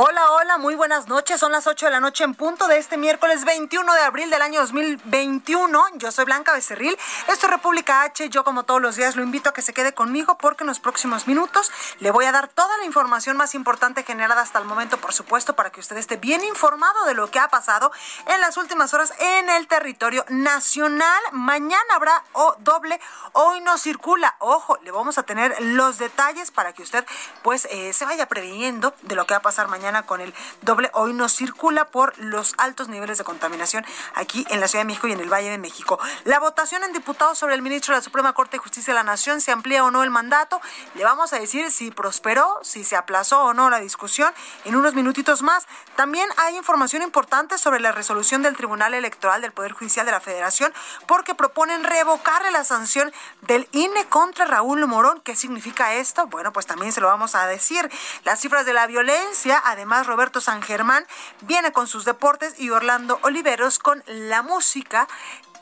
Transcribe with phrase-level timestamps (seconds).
[0.00, 1.40] Hola, hola, muy buenas noches.
[1.40, 4.42] Son las 8 de la noche en punto de este miércoles 21 de abril del
[4.42, 5.84] año 2021.
[5.96, 6.96] Yo soy Blanca Becerril.
[7.26, 8.28] Esto es República H.
[8.28, 10.78] Yo, como todos los días, lo invito a que se quede conmigo porque en los
[10.78, 14.98] próximos minutos le voy a dar toda la información más importante generada hasta el momento,
[14.98, 17.90] por supuesto, para que usted esté bien informado de lo que ha pasado
[18.26, 21.20] en las últimas horas en el territorio nacional.
[21.32, 23.00] Mañana habrá o doble,
[23.32, 24.36] hoy no circula.
[24.38, 27.04] Ojo, le vamos a tener los detalles para que usted,
[27.42, 30.90] pues, eh, se vaya previniendo de lo que va a pasar mañana con el doble
[30.92, 35.08] hoy no circula por los altos niveles de contaminación aquí en la Ciudad de México
[35.08, 35.98] y en el Valle de México.
[36.24, 39.04] La votación en diputados sobre el ministro de la Suprema Corte de Justicia de la
[39.04, 40.60] Nación, se amplía o no el mandato.
[40.94, 44.32] Le vamos a decir si prosperó, si se aplazó o no la discusión
[44.64, 45.66] en unos minutitos más.
[45.96, 50.20] También hay información importante sobre la resolución del Tribunal Electoral del Poder Judicial de la
[50.20, 50.72] Federación
[51.06, 55.20] porque proponen revocarle la sanción del INE contra Raúl Morón.
[55.22, 56.26] ¿Qué significa esto?
[56.26, 57.90] Bueno, pues también se lo vamos a decir.
[58.24, 61.06] Las cifras de la violencia, Roberto San Germán
[61.42, 65.06] viene con sus deportes y Orlando Oliveros con la música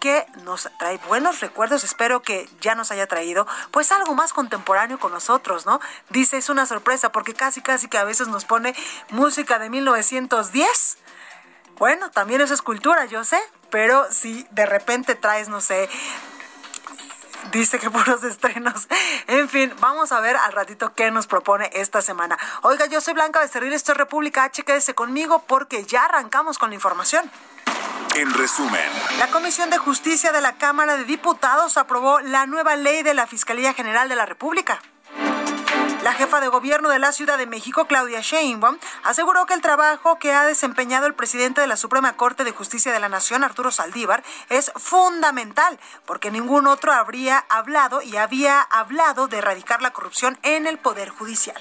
[0.01, 1.85] que nos trae buenos recuerdos.
[1.85, 5.81] Espero que ya nos haya traído pues algo más contemporáneo con nosotros, ¿no?
[6.11, 8.75] Dice, es una sorpresa porque casi casi que a veces nos pone
[9.11, 10.99] música de 1910.
[11.79, 15.91] Bueno, también eso es cultura, yo sé, pero si de repente traes, no sé,
[17.53, 18.89] dice que puros estrenos.
[19.27, 22.39] En fin, vamos a ver al ratito qué nos propone esta semana.
[22.63, 26.71] Oiga, yo soy Blanca Becerril, esto es República H, quédese conmigo porque ya arrancamos con
[26.71, 27.31] la información.
[28.15, 33.03] En resumen, la Comisión de Justicia de la Cámara de Diputados aprobó la nueva ley
[33.03, 34.81] de la Fiscalía General de la República.
[36.07, 40.21] La jefa de gobierno de la Ciudad de México, Claudia Sheinbaum, aseguró que el trabajo
[40.21, 43.73] que ha desempeñado el presidente de la Suprema Corte de Justicia de la Nación, Arturo
[43.73, 50.39] Saldívar, es fundamental, porque ningún otro habría hablado y había hablado de erradicar la corrupción
[50.45, 51.61] en el Poder Judicial.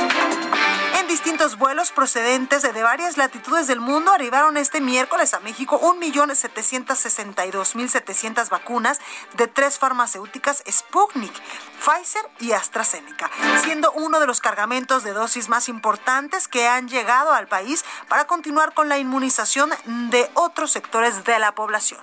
[0.99, 8.49] En distintos vuelos procedentes de varias latitudes del mundo arribaron este miércoles a México 1.762.700
[8.49, 8.99] vacunas
[9.33, 11.33] de tres farmacéuticas Sputnik,
[11.79, 13.29] Pfizer y AstraZeneca,
[13.63, 18.27] siendo uno de los cargamentos de dosis más importantes que han llegado al país para
[18.27, 19.71] continuar con la inmunización
[20.11, 21.99] de otros sectores de la población.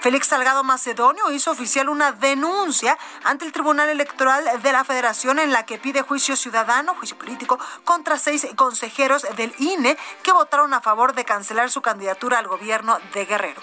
[0.00, 5.52] Félix Salgado Macedonio hizo oficial una denuncia ante el Tribunal Electoral de la Federación en
[5.52, 10.80] la que pide juicio ciudadano, juicio político, contra seis consejeros del INE que votaron a
[10.80, 13.60] favor de cancelar su candidatura al gobierno de Guerrero.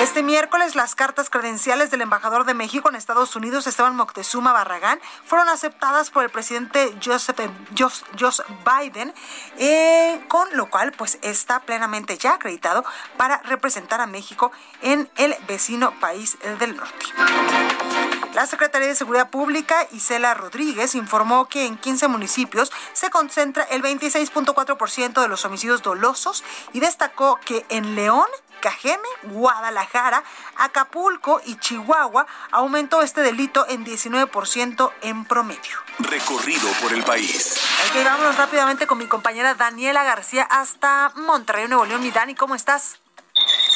[0.00, 4.98] Este miércoles las cartas credenciales del embajador de México en Estados Unidos, Esteban Moctezuma Barragán,
[5.26, 7.38] fueron aceptadas por el presidente Joseph,
[8.64, 9.12] Biden,
[9.58, 12.82] eh, con lo cual pues está plenamente ya acreditado
[13.18, 17.06] para representar a México en el vecino país del norte.
[18.34, 23.82] La Secretaría de Seguridad Pública, Isela Rodríguez, informó que en 15 municipios se concentra el
[23.82, 26.42] 26.4% de los homicidios dolosos
[26.72, 28.26] y destacó que en León
[28.60, 30.22] Cajeme, Guadalajara,
[30.56, 35.78] Acapulco y Chihuahua aumentó este delito en 19% en promedio.
[35.98, 37.58] Recorrido por el país.
[37.88, 42.04] Ok, vámonos rápidamente con mi compañera Daniela García hasta Monterrey, Nuevo León.
[42.04, 43.00] Y Dani, ¿cómo estás?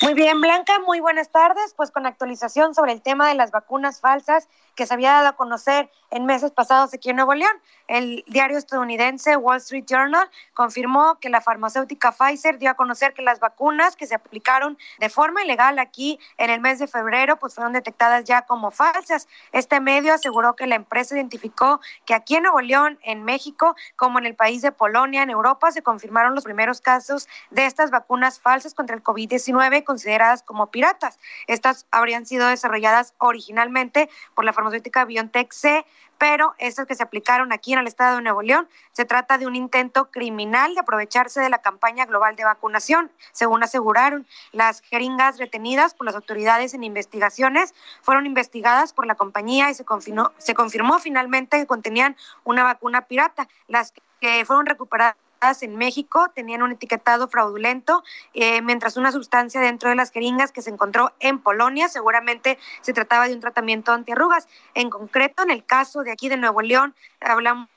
[0.05, 1.73] Muy bien, Blanca, muy buenas tardes.
[1.75, 5.33] Pues con actualización sobre el tema de las vacunas falsas que se había dado a
[5.37, 7.53] conocer en meses pasados aquí en Nuevo León.
[7.89, 13.23] El diario estadounidense Wall Street Journal confirmó que la farmacéutica Pfizer dio a conocer que
[13.23, 17.55] las vacunas que se aplicaron de forma ilegal aquí en el mes de febrero pues
[17.55, 19.29] fueron detectadas ya como falsas.
[19.53, 24.19] Este medio aseguró que la empresa identificó que aquí en Nuevo León, en México, como
[24.19, 28.41] en el país de Polonia, en Europa, se confirmaron los primeros casos de estas vacunas
[28.41, 31.21] falsas contra el COVID-19 consideradas como piratas.
[31.47, 35.87] Estas habrían sido desarrolladas originalmente por la farmacéutica BioNTech C,
[36.19, 39.47] pero estas que se aplicaron aquí en el estado de Nuevo León, se trata de
[39.47, 43.13] un intento criminal de aprovecharse de la campaña global de vacunación.
[43.31, 49.71] Según aseguraron, las jeringas retenidas por las autoridades en investigaciones fueron investigadas por la compañía
[49.71, 53.47] y se confirmó, se confirmó finalmente que contenían una vacuna pirata.
[53.69, 58.03] Las que fueron recuperadas en México tenían un etiquetado fraudulento,
[58.33, 62.93] eh, mientras una sustancia dentro de las jeringas que se encontró en Polonia seguramente se
[62.93, 64.49] trataba de un tratamiento antiarrugas.
[64.75, 67.69] En concreto, en el caso de aquí de Nuevo León, hablamos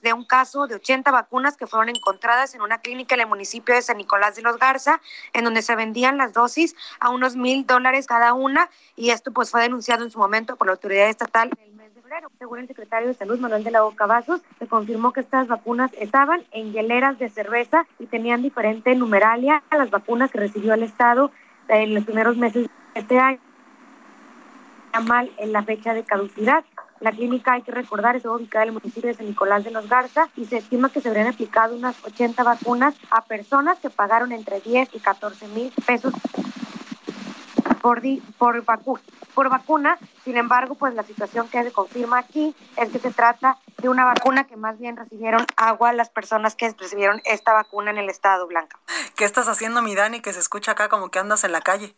[0.00, 3.74] de un caso de 80 vacunas que fueron encontradas en una clínica en el municipio
[3.74, 5.00] de San Nicolás de los Garza,
[5.32, 9.50] en donde se vendían las dosis a unos mil dólares cada una, y esto pues
[9.50, 11.50] fue denunciado en su momento por la autoridad estatal
[12.38, 15.90] según el secretario de Salud, Manuel de la Boca Vasos, se confirmó que estas vacunas
[15.98, 20.82] estaban en hieleras de cerveza y tenían diferente numeralia a las vacunas que recibió el
[20.82, 21.30] Estado
[21.68, 23.38] en los primeros meses de este año.
[25.06, 26.64] mal en la fecha de caducidad.
[27.00, 29.88] La clínica, hay que recordar, es ubicada en el municipio de San Nicolás de los
[29.88, 34.32] Garza y se estima que se habrían aplicado unas 80 vacunas a personas que pagaron
[34.32, 36.12] entre 10 y 14 mil pesos
[37.80, 38.02] por,
[38.38, 38.62] por,
[39.34, 39.98] por vacuna.
[40.24, 44.04] Sin embargo, pues la situación que se confirma aquí es que se trata de una
[44.04, 48.46] vacuna que más bien recibieron agua las personas que recibieron esta vacuna en el estado,
[48.46, 48.78] Blanca.
[49.16, 51.94] ¿Qué estás haciendo, mi Dani, que se escucha acá como que andas en la calle?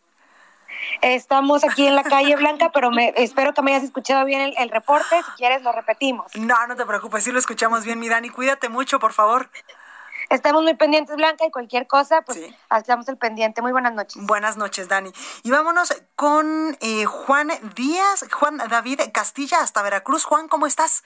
[1.02, 4.54] Estamos aquí en la calle Blanca, pero me, espero que me hayas escuchado bien el,
[4.58, 5.22] el, reporte.
[5.22, 6.34] Si quieres, lo repetimos.
[6.34, 8.30] No, no te preocupes, sí lo escuchamos bien, mi Dani.
[8.30, 9.50] Cuídate mucho, por favor.
[10.30, 13.62] Estamos muy pendientes, Blanca, y cualquier cosa, pues hacemos el pendiente.
[13.62, 14.22] Muy buenas noches.
[14.26, 15.12] Buenas noches, Dani.
[15.42, 20.24] Y vámonos con eh, Juan Díaz, Juan David Castilla, hasta Veracruz.
[20.24, 21.04] Juan, ¿cómo estás?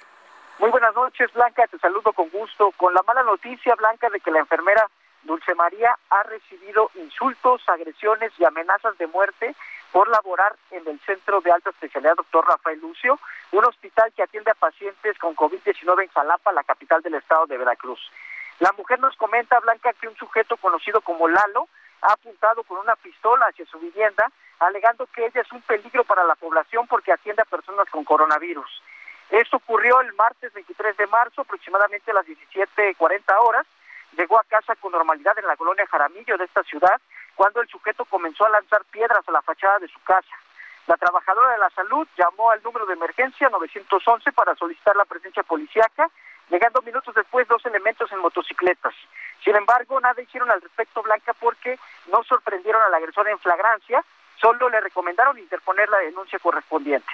[0.58, 1.66] Muy buenas noches, Blanca.
[1.66, 2.72] Te saludo con gusto.
[2.76, 4.88] Con la mala noticia, Blanca, de que la enfermera
[5.22, 9.54] Dulce María ha recibido insultos, agresiones y amenazas de muerte
[9.92, 13.18] por laborar en el Centro de Alta Especialidad Doctor Rafael Lucio,
[13.52, 17.58] un hospital que atiende a pacientes con COVID-19 en Jalapa, la capital del estado de
[17.58, 18.00] Veracruz.
[18.60, 21.69] La mujer nos comenta, Blanca, que un sujeto conocido como Lalo
[22.02, 26.25] ha apuntado con una pistola hacia su vivienda, alegando que ella es un peligro para
[26.25, 28.82] la población porque atiende a personas con coronavirus.
[29.31, 33.66] Esto ocurrió el martes 23 de marzo, aproximadamente a las 17.40 horas.
[34.16, 37.00] Llegó a casa con normalidad en la colonia Jaramillo de esta ciudad,
[37.37, 40.34] cuando el sujeto comenzó a lanzar piedras a la fachada de su casa.
[40.87, 45.43] La trabajadora de la salud llamó al número de emergencia 911 para solicitar la presencia
[45.43, 46.11] policíaca
[46.50, 48.94] llegando minutos después dos elementos en motocicletas.
[49.44, 51.78] Sin embargo, nada hicieron al respecto Blanca porque
[52.12, 54.04] no sorprendieron al agresor en flagrancia,
[54.40, 57.10] solo le recomendaron interponer la denuncia correspondiente.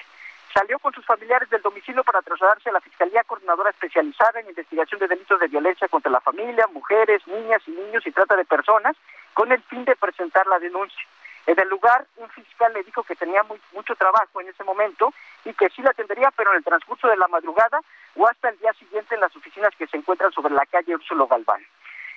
[0.53, 5.01] Salió con sus familiares del domicilio para trasladarse a la Fiscalía Coordinadora Especializada en Investigación
[5.01, 8.97] de Delitos de Violencia contra la Familia, Mujeres, Niñas y Niños y Trata de Personas,
[9.33, 11.03] con el fin de presentar la denuncia.
[11.47, 13.43] En el lugar, un fiscal le dijo que tenía
[13.73, 15.13] mucho trabajo en ese momento
[15.45, 17.81] y que sí la atendería, pero en el transcurso de la madrugada
[18.17, 21.27] o hasta el día siguiente en las oficinas que se encuentran sobre la calle Úrsulo
[21.27, 21.65] Galván.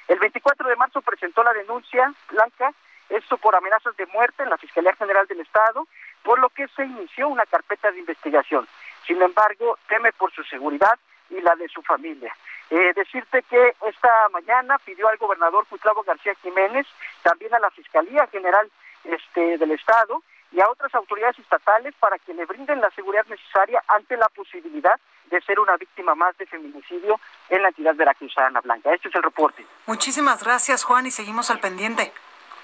[0.08, 2.72] El 24 de marzo presentó la denuncia blanca,
[3.10, 5.88] esto por amenazas de muerte en la Fiscalía General del Estado,
[6.24, 8.68] por lo que se inició una carpeta de investigación.
[9.06, 10.98] Sin embargo, teme por su seguridad
[11.30, 12.34] y la de su familia.
[12.70, 16.88] Eh, decirte que esta mañana pidió al gobernador Gustavo García Jiménez,
[17.24, 18.70] también a la Fiscalía General
[19.08, 20.22] este, del Estado
[20.52, 25.00] y a otras autoridades estatales para que le brinden la seguridad necesaria ante la posibilidad
[25.30, 28.94] de ser una víctima más de feminicidio en la entidad veracruzana blanca.
[28.94, 29.66] Este es el reporte.
[29.86, 32.14] Muchísimas gracias, Juan, y seguimos al pendiente.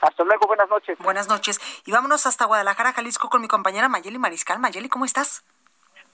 [0.01, 0.97] Hasta luego, buenas noches.
[0.99, 1.59] Buenas noches.
[1.85, 4.59] Y vámonos hasta Guadalajara, Jalisco, con mi compañera Mayeli Mariscal.
[4.59, 5.45] Mayeli, ¿cómo estás?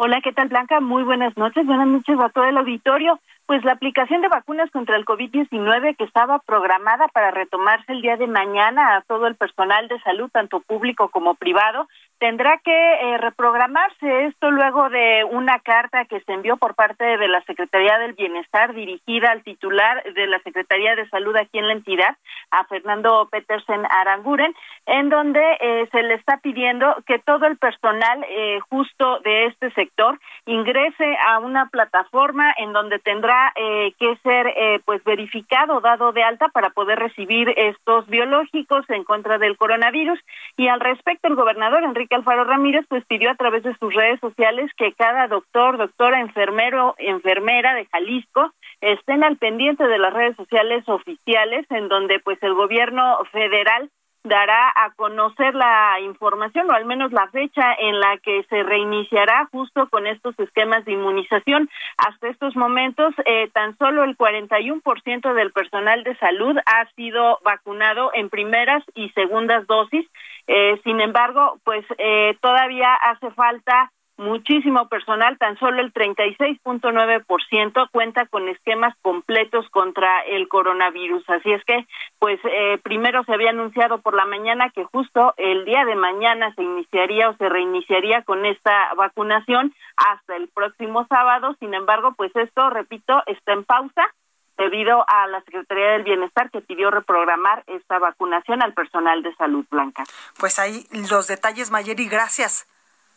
[0.01, 0.79] Hola, ¿qué tal, Blanca?
[0.79, 1.65] Muy buenas noches.
[1.65, 3.19] Buenas noches a todo el auditorio.
[3.45, 8.15] Pues la aplicación de vacunas contra el COVID-19 que estaba programada para retomarse el día
[8.15, 11.89] de mañana a todo el personal de salud, tanto público como privado,
[12.19, 17.27] tendrá que eh, reprogramarse esto luego de una carta que se envió por parte de
[17.27, 21.73] la Secretaría del Bienestar dirigida al titular de la Secretaría de Salud aquí en la
[21.73, 22.17] entidad,
[22.51, 24.53] a Fernando Petersen Aranguren,
[24.85, 29.71] en donde eh, se le está pidiendo que todo el personal eh, justo de este
[29.71, 36.47] sector ingrese a una plataforma en donde tendrá que ser pues verificado, dado de alta
[36.49, 40.19] para poder recibir estos biológicos en contra del coronavirus.
[40.57, 43.93] Y al respecto, el gobernador Enrique que Alfaro Ramírez pues pidió a través de sus
[43.93, 48.51] redes sociales que cada doctor, doctora, enfermero, enfermera de Jalisco
[48.81, 53.89] estén al pendiente de las redes sociales oficiales en donde pues el gobierno federal
[54.23, 59.47] dará a conocer la información o al menos la fecha en la que se reiniciará
[59.51, 61.69] justo con estos esquemas de inmunización.
[61.97, 68.11] Hasta estos momentos, eh, tan solo el 41% del personal de salud ha sido vacunado
[68.13, 70.05] en primeras y segundas dosis.
[70.51, 78.25] Eh, sin embargo, pues eh, todavía hace falta muchísimo personal, tan solo el 36.9% cuenta
[78.25, 81.23] con esquemas completos contra el coronavirus.
[81.29, 81.85] Así es que,
[82.17, 86.51] pues, eh, primero se había anunciado por la mañana que justo el día de mañana
[86.55, 91.55] se iniciaría o se reiniciaría con esta vacunación hasta el próximo sábado.
[91.59, 94.15] Sin embargo, pues esto, repito, está en pausa
[94.59, 99.65] debido a la Secretaría del Bienestar que pidió reprogramar esta vacunación al personal de salud
[99.71, 100.03] blanca.
[100.37, 102.67] Pues ahí los detalles, Mayeri, gracias.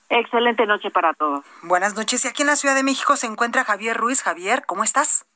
[0.08, 1.44] Excelente noche para todos.
[1.62, 2.24] Buenas noches.
[2.24, 4.22] Y aquí en la Ciudad de México se encuentra Javier Ruiz.
[4.22, 5.26] Javier, ¿cómo estás?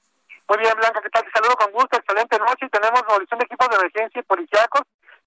[0.48, 1.24] Muy bien, Blanca, ¿qué tal?
[1.24, 1.96] Te saludo con gusto.
[1.96, 2.68] Excelente noche.
[2.70, 4.82] Tenemos movilización de equipos de emergencia y policíacos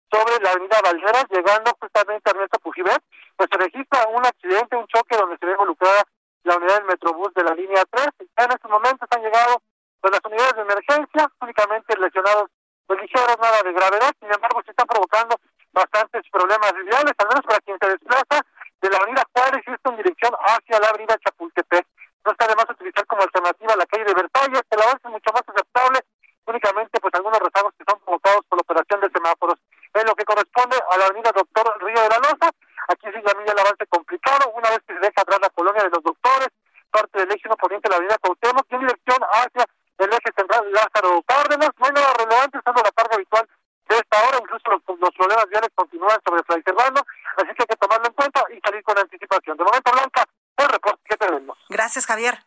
[0.10, 3.04] sobre la avenida Valderas, llegando justamente a Ernesto Pujibet.
[3.36, 6.04] Pues se registra un accidente, un choque donde se ve involucrada
[6.44, 8.08] la unidad del Metrobús de la línea 3.
[8.20, 9.62] En estos momentos han llegado
[10.02, 12.50] pues, las unidades de emergencia, únicamente lesionados
[12.88, 14.12] pues ligeros, nada de gravedad.
[14.20, 15.38] Sin embargo, se están provocando
[15.72, 18.42] bastantes problemas viales, al menos para quien se desplaza
[18.82, 21.86] de la avenida Juárez y esto en dirección hacia la avenida Chapultepec.
[22.26, 25.32] No está de más utilizar como alternativa la calle de Versalles, la verdad es mucho
[25.32, 26.00] más aceptable,
[26.46, 29.60] únicamente pues algunos rezagos que son provocados por la operación de semáforos.
[29.94, 32.50] En lo que corresponde a la avenida Doctor Río de la Loza,
[32.90, 35.90] aquí sí ya el avance complicado, una vez que se deja atrás la colonia de
[35.90, 36.50] los doctores,
[36.90, 39.66] parte del eje poniente de la avenida Cuauhtémoc, en dirección hacia
[40.00, 43.48] el eje central Lázaro Cárdenas, no hay nada relevante, usando la carga habitual
[43.90, 47.02] de esta hora, incluso los, los problemas viales continúan sobre Fray Servando,
[47.38, 49.58] así que hay que tomarlo en cuenta y salir con anticipación.
[49.58, 50.26] De momento, Blanca,
[50.58, 51.58] el reporte que tenemos.
[51.70, 52.40] Gracias, Javier.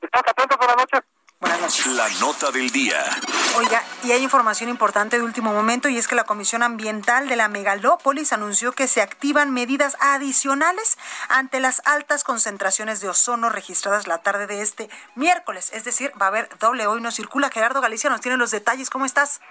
[0.00, 1.00] Estamos atentos, buenas noches.
[1.44, 1.86] Buenas noches.
[1.88, 2.98] La nota del día.
[3.58, 7.36] Oiga, y hay información importante de último momento y es que la Comisión Ambiental de
[7.36, 10.96] la Megalópolis anunció que se activan medidas adicionales
[11.28, 15.70] ante las altas concentraciones de ozono registradas la tarde de este miércoles.
[15.74, 17.50] Es decir, va a haber doble hoy no circula.
[17.50, 18.88] Gerardo Galicia nos tiene los detalles.
[18.88, 19.42] ¿Cómo estás?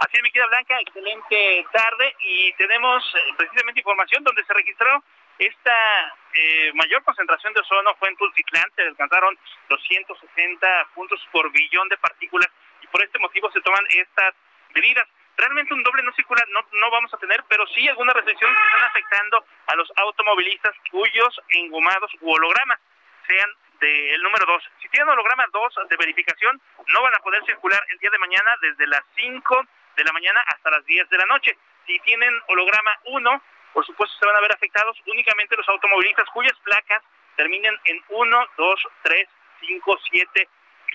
[0.00, 5.04] Así es, mi querida Blanca, excelente tarde y tenemos eh, precisamente información donde se registró
[5.38, 9.38] esta eh, mayor concentración de ozono fue en Tultitlán, se alcanzaron
[9.68, 12.48] los 160 puntos por billón de partículas
[12.82, 14.34] y por este motivo se toman estas
[14.74, 15.06] medidas.
[15.36, 18.64] Realmente un doble no circula no, no vamos a tener, pero sí algunas restricciones que
[18.64, 22.80] están afectando a los automovilistas cuyos engomados u hologramas
[23.26, 23.50] sean
[23.80, 24.62] del número 2.
[24.80, 28.56] Si tienen holograma 2 de verificación, no van a poder circular el día de mañana
[28.62, 29.66] desde las 5
[29.96, 31.56] de la mañana hasta las 10 de la noche.
[31.86, 33.42] Si tienen holograma 1,
[33.72, 37.02] por supuesto se van a ver afectados únicamente los automovilistas cuyas placas
[37.36, 39.28] terminen en 1, 2, 3,
[39.60, 40.48] 5, 7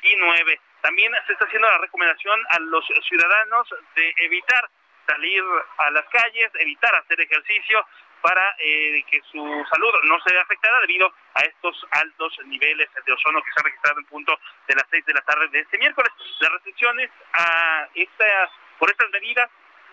[0.03, 0.61] y 9.
[0.81, 4.69] También se está haciendo la recomendación a los ciudadanos de evitar
[5.05, 5.43] salir
[5.77, 7.85] a las calles, evitar hacer ejercicio
[8.21, 13.13] para eh, que su salud no se vea afectada debido a estos altos niveles de
[13.13, 15.77] ozono que se han registrado en punto de las 6 de la tarde de este
[15.77, 16.11] miércoles.
[16.39, 19.49] Las restricciones a estas por estas medidas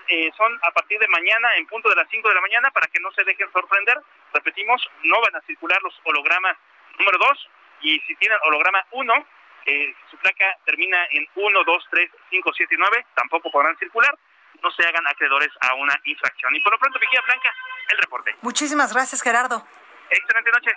[0.08, 2.86] eh, son a partir de mañana en punto de las 5 de la mañana para
[2.86, 3.98] que no se dejen sorprender.
[4.32, 6.56] Repetimos, no van a circular los hologramas
[6.98, 7.50] número 2
[7.80, 9.26] y si tienen holograma 1,
[9.66, 14.16] eh, su placa termina en 1, 2, 3, 5, 7 y 9, tampoco podrán circular.
[14.62, 16.54] No se hagan acreedores a una infracción.
[16.56, 17.54] Y por lo pronto, Vigía Blanca,
[17.88, 18.34] el reporte.
[18.42, 19.64] Muchísimas gracias, Gerardo.
[20.10, 20.72] Excelente noche.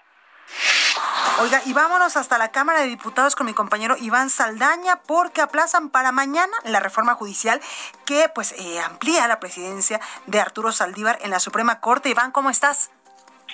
[1.41, 5.89] Oiga, y vámonos hasta la Cámara de Diputados con mi compañero Iván Saldaña porque aplazan
[5.89, 7.60] para mañana la reforma judicial
[8.05, 12.10] que pues eh, amplía la presidencia de Arturo Saldívar en la Suprema Corte.
[12.10, 12.91] Iván, ¿cómo estás?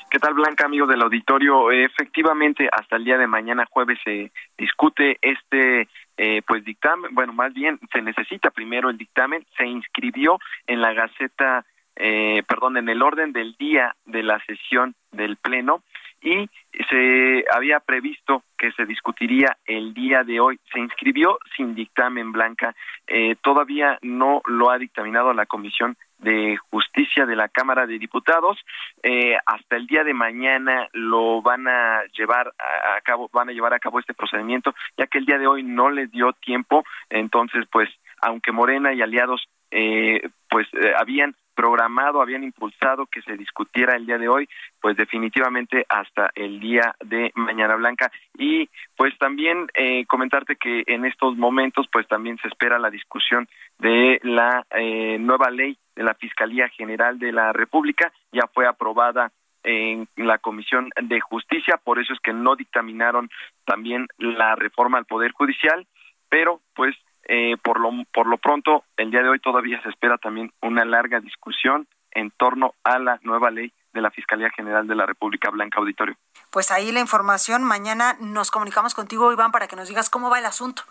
[0.09, 1.71] ¿Qué tal, Blanca, amigos del auditorio?
[1.71, 7.53] Efectivamente, hasta el día de mañana jueves se discute este eh, pues dictamen, bueno, más
[7.53, 11.63] bien se necesita primero el dictamen, se inscribió en la Gaceta,
[11.95, 15.83] eh, perdón, en el orden del día de la sesión del Pleno
[16.21, 16.49] y
[16.89, 20.59] se había previsto que se discutiría el día de hoy.
[20.71, 22.75] Se inscribió sin dictamen blanca.
[23.05, 28.57] Eh, todavía no lo ha dictaminado la Comisión de Justicia de la Cámara de Diputados.
[29.03, 33.73] Eh, hasta el día de mañana lo van a llevar a, cabo, van a llevar
[33.73, 36.83] a cabo este procedimiento, ya que el día de hoy no les dio tiempo.
[37.09, 37.89] Entonces, pues,
[38.21, 44.05] aunque Morena y aliados eh, pues eh, habían programado, habían impulsado que se discutiera el
[44.05, 44.47] día de hoy,
[44.79, 48.11] pues definitivamente hasta el día de Mañana Blanca.
[48.37, 53.47] Y pues también eh, comentarte que en estos momentos pues también se espera la discusión
[53.79, 59.31] de la eh, nueva ley de la Fiscalía General de la República, ya fue aprobada
[59.63, 63.31] en la Comisión de Justicia, por eso es que no dictaminaron
[63.65, 65.87] también la reforma al Poder Judicial,
[66.29, 66.95] pero pues
[67.27, 70.85] eh, por, lo, por lo pronto, el día de hoy todavía se espera también una
[70.85, 75.49] larga discusión en torno a la nueva ley de la Fiscalía General de la República
[75.49, 76.15] Blanca Auditorio.
[76.51, 77.63] Pues ahí la información.
[77.63, 80.83] Mañana nos comunicamos contigo, Iván, para que nos digas cómo va el asunto.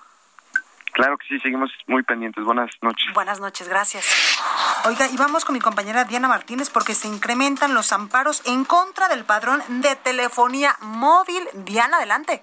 [0.93, 2.45] Claro que sí, seguimos muy pendientes.
[2.45, 3.07] Buenas noches.
[3.15, 4.41] Buenas noches, gracias.
[4.87, 9.09] Oiga, y vamos con mi compañera Diana Martínez porque se incrementan los amparos en contra
[9.09, 11.49] del padrón de telefonía móvil.
[11.55, 12.43] Diana, adelante.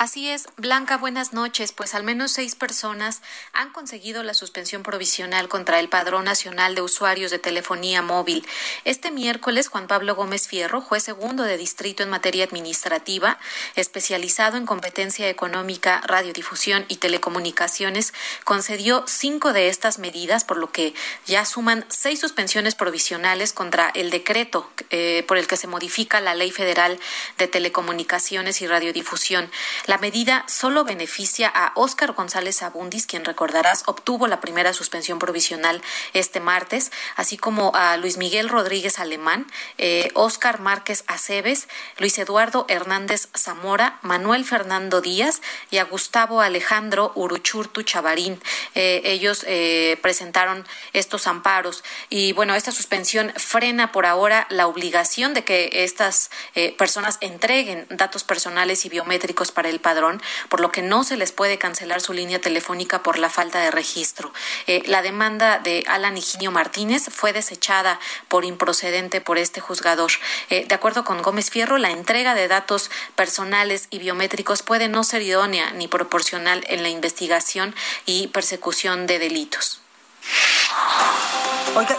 [0.00, 1.72] Así es, Blanca, buenas noches.
[1.72, 3.20] Pues al menos seis personas
[3.52, 8.46] han conseguido la suspensión provisional contra el Padrón Nacional de Usuarios de Telefonía Móvil.
[8.86, 13.38] Este miércoles, Juan Pablo Gómez Fierro, juez segundo de distrito en materia administrativa,
[13.76, 18.14] especializado en competencia económica, radiodifusión y telecomunicaciones,
[18.44, 20.94] concedió cinco de estas medidas, por lo que
[21.26, 26.34] ya suman seis suspensiones provisionales contra el decreto eh, por el que se modifica la
[26.34, 26.98] Ley Federal
[27.36, 29.50] de Telecomunicaciones y Radiodifusión.
[29.90, 35.82] La medida solo beneficia a Óscar González Abundis, quien recordarás obtuvo la primera suspensión provisional
[36.12, 41.66] este martes, así como a Luis Miguel Rodríguez Alemán, eh, Óscar Márquez Aceves,
[41.98, 45.42] Luis Eduardo Hernández Zamora, Manuel Fernando Díaz
[45.72, 48.40] y a Gustavo Alejandro Uruchurtu Chavarín.
[48.76, 55.34] Eh, ellos eh, presentaron estos amparos y bueno, esta suspensión frena por ahora la obligación
[55.34, 56.30] de que estas
[56.78, 61.32] personas entreguen datos personales y biométricos para el padrón, por lo que no se les
[61.32, 64.32] puede cancelar su línea telefónica por la falta de registro.
[64.66, 70.12] Eh, la demanda de Alan Higinio Martínez fue desechada por improcedente por este juzgador.
[70.48, 75.04] Eh, de acuerdo con Gómez Fierro, la entrega de datos personales y biométricos puede no
[75.04, 77.74] ser idónea ni proporcional en la investigación
[78.06, 79.80] y persecución de delitos.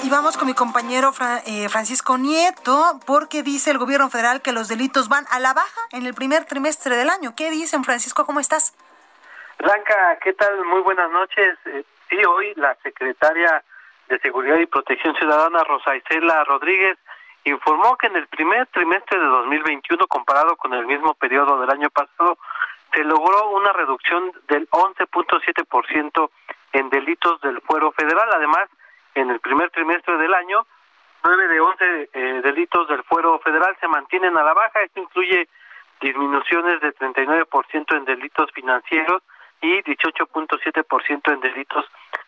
[0.04, 1.12] Y vamos con mi compañero
[1.46, 5.82] eh, Francisco Nieto, porque dice el gobierno federal que los delitos van a la baja
[5.92, 7.34] en el primer trimestre del año.
[7.36, 8.26] ¿Qué dicen, Francisco?
[8.26, 8.76] ¿Cómo estás?
[9.60, 10.66] Blanca, ¿qué tal?
[10.66, 11.58] Muy buenas noches.
[11.66, 13.64] Eh, sí, hoy la secretaria
[14.10, 16.98] de Seguridad y Protección Ciudadana, Rosa Isela Rodríguez,
[17.44, 21.90] informó que en el primer trimestre de 2021, comparado con el mismo periodo del año
[21.90, 22.38] pasado,
[22.94, 26.30] se logró una reducción del 11.7%
[26.74, 28.30] en delitos del fuero federal.
[28.34, 28.70] Además,
[29.16, 30.66] en el primer trimestre del año,
[31.24, 34.82] nueve de once eh, delitos del fuero federal se mantienen a la baja.
[34.82, 35.48] Esto incluye
[36.02, 39.22] disminuciones de 39% en delitos financieros
[39.62, 41.86] y 18.7% en delitos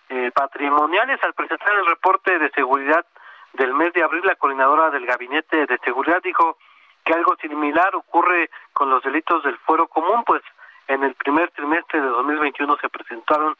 [0.10, 1.24] eh, patrimoniales.
[1.24, 3.06] Al presentar el reporte de seguridad
[3.54, 6.58] del mes de abril, la coordinadora del Gabinete de Seguridad dijo
[7.04, 10.42] que algo similar ocurre con los delitos del fuero común, pues
[10.88, 13.56] en el primer trimestre de 2021 se presentaron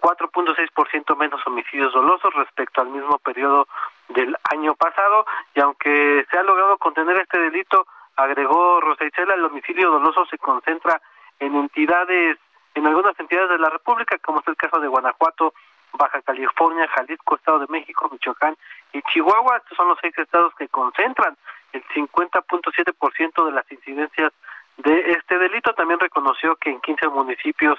[0.00, 3.66] 4.6% menos homicidios dolosos respecto al mismo periodo
[4.08, 9.44] del año pasado y aunque se ha logrado contener este delito, agregó Rosa Isela, el
[9.44, 11.00] homicidio doloso se concentra
[11.40, 12.38] en entidades,
[12.74, 15.54] en algunas entidades de la República, como es el caso de Guanajuato,
[15.92, 18.56] Baja California, Jalisco, Estado de México, Michoacán
[18.92, 19.58] y Chihuahua.
[19.58, 21.36] Estos son los seis estados que concentran
[21.72, 24.32] el 50.7% de las incidencias
[24.76, 25.72] de este delito.
[25.74, 27.78] También reconoció que en 15 municipios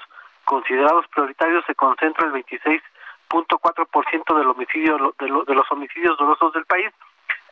[0.50, 6.90] considerados prioritarios se concentra el 26.4% del homicidio de, de los homicidios dolosos del país,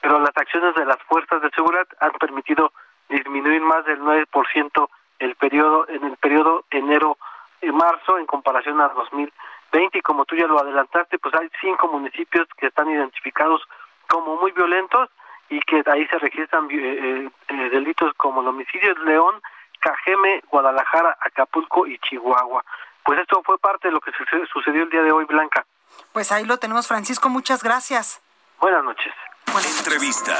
[0.02, 2.72] pero las acciones de las fuerzas de seguridad han permitido
[3.08, 4.88] disminuir más del 9%
[5.20, 7.16] el periodo en el periodo enero
[7.72, 12.48] marzo en comparación a 2020 y como tú ya lo adelantaste, pues hay cinco municipios
[12.56, 13.62] que están identificados
[14.08, 15.08] como muy violentos
[15.50, 19.40] y que ahí se registran eh, eh, delitos como el homicidio León,
[19.78, 22.64] Cajeme, Guadalajara, Acapulco y Chihuahua.
[23.08, 24.10] Pues esto fue parte de lo que
[24.52, 25.64] sucedió el día de hoy, Blanca.
[26.12, 27.30] Pues ahí lo tenemos, Francisco.
[27.30, 28.20] Muchas gracias.
[28.60, 29.14] Buenas noches.
[29.78, 30.36] Entrevista.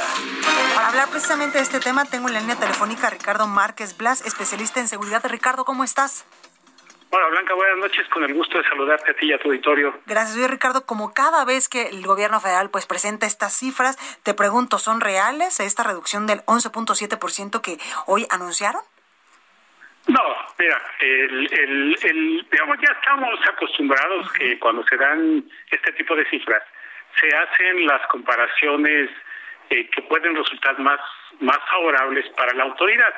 [0.75, 4.23] Para hablar precisamente de este tema, tengo en la línea telefónica a Ricardo Márquez Blas,
[4.23, 5.25] especialista en seguridad.
[5.27, 6.27] Ricardo, ¿cómo estás?
[7.09, 10.01] Hola Blanca, buenas noches, con el gusto de saludarte a ti y a tu auditorio.
[10.05, 10.85] Gracias, soy Ricardo.
[10.85, 15.59] Como cada vez que el gobierno federal pues presenta estas cifras, te pregunto, ¿son reales
[15.59, 18.83] esta reducción del 11.7% que hoy anunciaron?
[20.09, 21.47] No, mira, el,
[22.01, 26.63] el, digamos, ya estamos acostumbrados que cuando se dan este tipo de cifras,
[27.21, 29.11] se hacen las comparaciones
[29.69, 30.99] eh, que pueden resultar más,
[31.41, 33.13] más favorables para la autoridad.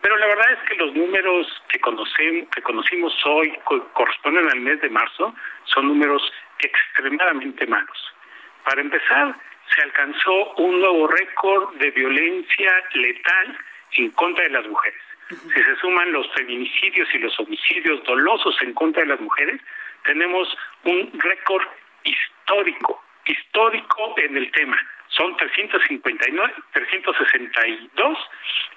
[0.00, 3.52] Pero la verdad es que los números que conocemos, que conocimos hoy
[3.94, 6.22] corresponden al mes de marzo, son números
[6.60, 8.14] extremadamente malos.
[8.62, 9.34] Para empezar,
[9.74, 13.58] se alcanzó un nuevo récord de violencia letal
[13.94, 15.07] en contra de las mujeres.
[15.28, 19.60] Si se suman los feminicidios y los homicidios dolosos en contra de las mujeres,
[20.04, 20.48] tenemos
[20.84, 21.66] un récord
[22.04, 24.78] histórico, histórico en el tema.
[25.18, 28.18] Son 359, 362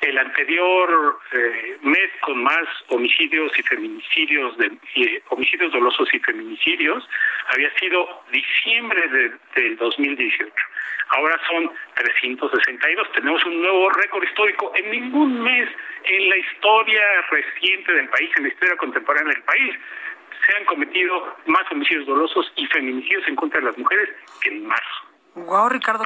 [0.01, 4.55] el anterior eh, mes con más homicidios y feminicidios,
[4.95, 7.07] eh, homicidios dolosos y feminicidios,
[7.53, 10.51] había sido diciembre de, del 2018.
[11.09, 13.11] Ahora son 362.
[13.11, 14.71] Tenemos un nuevo récord histórico.
[14.75, 15.69] En ningún mes
[16.05, 19.75] en la historia reciente del país, en la historia contemporánea del país,
[20.45, 24.09] se han cometido más homicidios dolosos y feminicidios en contra de las mujeres
[24.41, 25.00] que en marzo.
[25.35, 26.03] Wow, Ricardo,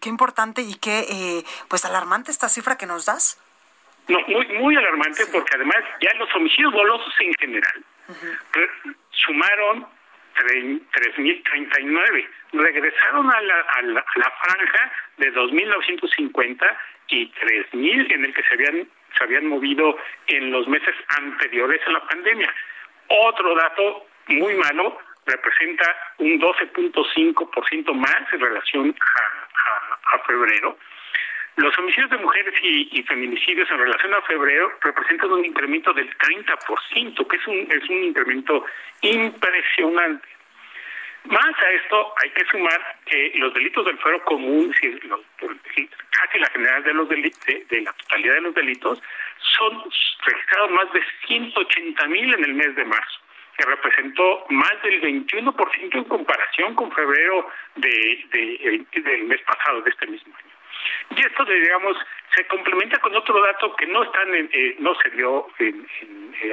[0.00, 3.40] qué, importante y qué eh, pues alarmante esta cifra que nos das.
[4.08, 7.84] No, muy, muy alarmante porque además ya los homicidios dolosos en general
[9.24, 9.86] sumaron
[10.34, 12.28] 3.039.
[12.52, 16.76] Regresaron a la, a, la, a la franja de 2.950
[17.08, 19.96] y 3.000 en el que se habían, se habían movido
[20.26, 22.52] en los meses anteriores a la pandemia.
[23.08, 30.78] Otro dato muy malo representa un 12.5% más en relación a, febrero.
[31.56, 37.26] Los homicidios de mujeres y, feminicidios en relación a febrero representan un incremento del 30%,
[37.26, 38.64] que es un, es un incremento
[39.00, 40.28] impresionante.
[41.24, 44.74] Más a esto hay que sumar que los delitos del fuero común,
[46.10, 49.02] casi la general de los delitos, de, la totalidad de los delitos,
[49.38, 49.82] son
[50.24, 53.20] registrados más de 180 mil en el mes de marzo
[53.64, 60.34] representó más del 21% en comparación con febrero de, del mes pasado, de este mismo
[60.36, 60.52] año.
[61.16, 61.96] Y esto, digamos,
[62.34, 65.74] se complementa con otro dato que no están eh, no se dio eh,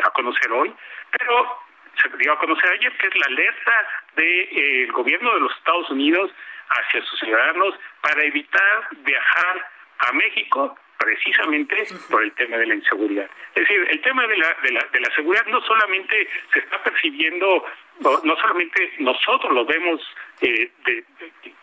[0.03, 0.73] a conocer hoy,
[1.11, 1.59] pero
[2.01, 5.55] se dio a conocer ayer, que es la alerta del de, eh, gobierno de los
[5.57, 6.31] Estados Unidos
[6.69, 9.69] hacia sus ciudadanos para evitar viajar
[9.99, 11.75] a México precisamente
[12.09, 13.29] por el tema de la inseguridad.
[13.55, 16.83] Es decir, el tema de la, de la, de la seguridad no solamente se está
[16.83, 17.65] percibiendo,
[17.99, 20.01] no solamente nosotros lo vemos
[20.41, 21.05] eh, de,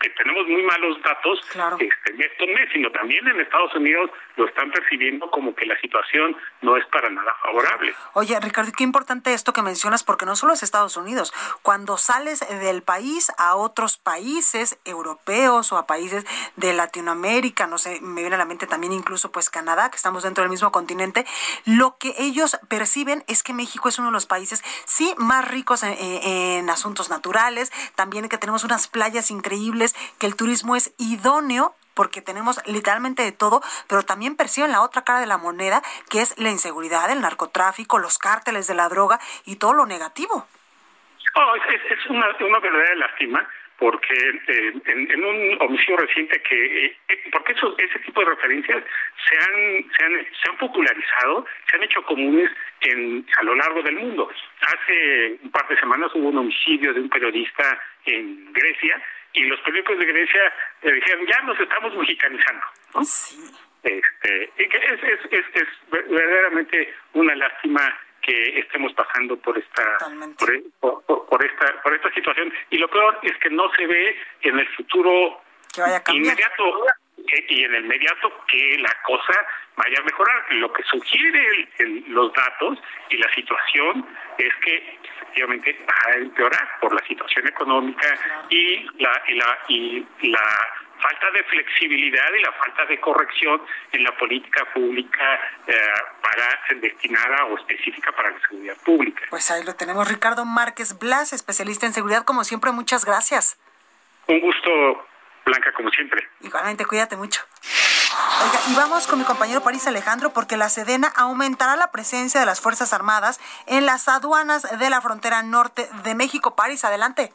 [0.00, 1.40] que tenemos muy malos datos
[1.78, 5.78] este, en estos meses, sino también en Estados Unidos lo están percibiendo como que la
[5.80, 7.94] situación no es para nada favorable.
[8.12, 12.46] Oye, Ricardo, qué importante esto que mencionas, porque no solo es Estados Unidos, cuando sales
[12.60, 18.34] del país a otros países europeos o a países de Latinoamérica, no sé, me viene
[18.36, 21.24] a la mente también incluso pues Canadá, que estamos dentro del mismo continente,
[21.64, 25.82] lo que ellos perciben es que México es uno de los países, sí, más ricos
[25.82, 26.25] en, en
[26.70, 32.60] asuntos naturales, también que tenemos unas playas increíbles, que el turismo es idóneo porque tenemos
[32.66, 36.50] literalmente de todo, pero también perciben la otra cara de la moneda, que es la
[36.50, 40.46] inseguridad, el narcotráfico, los cárteles de la droga y todo lo negativo.
[41.34, 44.14] Oh, es, una, una verdadera lástima porque
[44.48, 48.82] eh, en, un homicidio reciente que eh, eh, porque eso, ese tipo de referencias
[49.28, 53.82] se han, se han se han popularizado se han hecho comunes en a lo largo
[53.82, 54.30] del mundo
[54.62, 59.02] hace un par de semanas hubo un homicidio de un periodista en Grecia
[59.34, 62.64] y los periódicos de Grecia le dijeron ya nos estamos mexicanizando
[63.02, 63.36] sí.
[63.82, 67.94] este y que es, es, es, es verdaderamente una lástima
[68.26, 69.98] que estemos pasando por esta
[70.80, 72.52] por, por, esta por esta situación.
[72.70, 75.40] Y lo peor es que no se ve en el futuro
[76.12, 76.86] inmediato
[77.18, 80.52] eh, y en el inmediato que la cosa vaya a mejorar.
[80.54, 81.68] Lo que sugiere
[82.08, 82.78] los datos
[83.10, 84.06] y la situación
[84.38, 88.18] es que efectivamente va a empeorar por la situación económica
[88.50, 94.02] y la y la y la falta de flexibilidad y la falta de corrección en
[94.02, 95.74] la política pública eh,
[96.20, 99.22] para destinada o específica para la seguridad pública.
[99.30, 103.58] Pues ahí lo tenemos, Ricardo Márquez Blas, especialista en seguridad, como siempre, muchas gracias.
[104.26, 104.70] Un gusto,
[105.44, 106.28] Blanca, como siempre.
[106.40, 107.42] Igualmente, cuídate mucho.
[108.42, 112.46] Oiga, y vamos con mi compañero París Alejandro porque la Sedena aumentará la presencia de
[112.46, 116.56] las Fuerzas Armadas en las aduanas de la frontera norte de México.
[116.56, 117.32] París, adelante.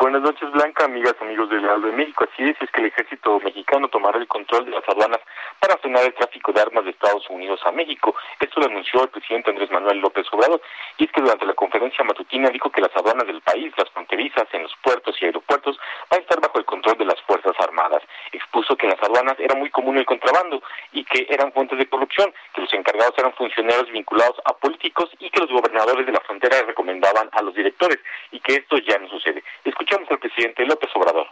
[0.00, 2.24] Buenas noches, Blanca, amigas, amigos del Real de México.
[2.24, 5.20] Así es, es que el ejército mexicano tomará el control de las aduanas
[5.60, 8.14] para frenar el tráfico de armas de Estados Unidos a México.
[8.40, 10.62] Esto lo anunció el presidente Andrés Manuel López Obrador.
[10.96, 14.48] Y es que durante la conferencia matutina dijo que las aduanas del país, las fronterizas,
[14.52, 18.02] en los puertos y aeropuertos, van a estar bajo el control de las Fuerzas Armadas.
[18.32, 21.86] Expuso que en las aduanas era muy común el contrabando y que eran fuentes de
[21.90, 26.20] corrupción, que los encargados eran funcionarios vinculados a políticos y que los gobernadores de la
[26.20, 27.98] frontera recomendaban a los directores
[28.30, 29.44] y que esto ya no sucede.
[29.90, 31.26] Escuchamos presidente López Obrador.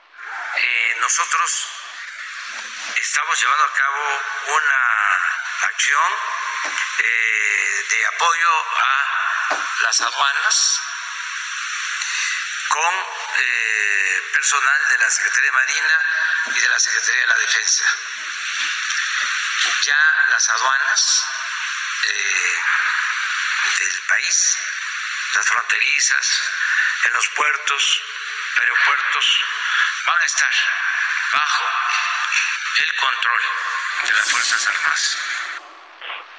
[0.57, 1.67] Eh, nosotros
[2.97, 4.81] estamos llevando a cabo una
[5.63, 6.13] acción
[6.99, 10.81] eh, de apoyo a las aduanas
[12.67, 12.95] con
[13.39, 16.01] eh, personal de la Secretaría de Marina
[16.47, 17.85] y de la Secretaría de la Defensa.
[19.83, 21.27] Ya las aduanas
[23.79, 24.59] del país,
[25.35, 26.43] las fronterizas,
[27.05, 28.03] en los puertos,
[28.61, 29.45] aeropuertos
[30.07, 30.51] van a estar
[31.33, 31.65] bajo
[32.79, 33.41] el control
[34.05, 35.29] de las Fuerzas Armadas.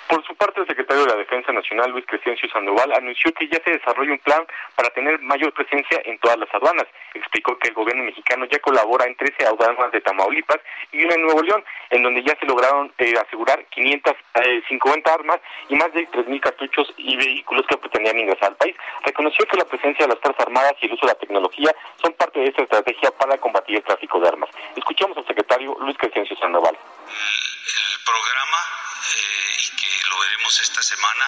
[0.10, 3.62] Por su parte, el secretario de la Defensa Nacional, Luis Crescencio Sandoval, anunció que ya
[3.63, 4.43] se desarrolla un plan
[4.75, 6.88] para tener mayor presencia en todas las aduanas.
[7.13, 10.58] Explicó que el gobierno mexicano ya colabora en 13 aduanas de Tamaulipas
[10.91, 15.39] y una en Nuevo León, en donde ya se lograron eh, asegurar 550 eh, armas
[15.69, 18.75] y más de 3.000 cartuchos y vehículos que pretendían ingresar al país.
[19.04, 22.13] Reconoció que la presencia de las Fuerzas Armadas y el uso de la tecnología son
[22.13, 24.49] parte de esta estrategia para combatir el tráfico de armas.
[24.75, 26.75] Escuchamos al secretario Luis Crescencio Sandoval.
[26.75, 28.58] El programa
[28.99, 31.25] eh, y que lo veremos esta semana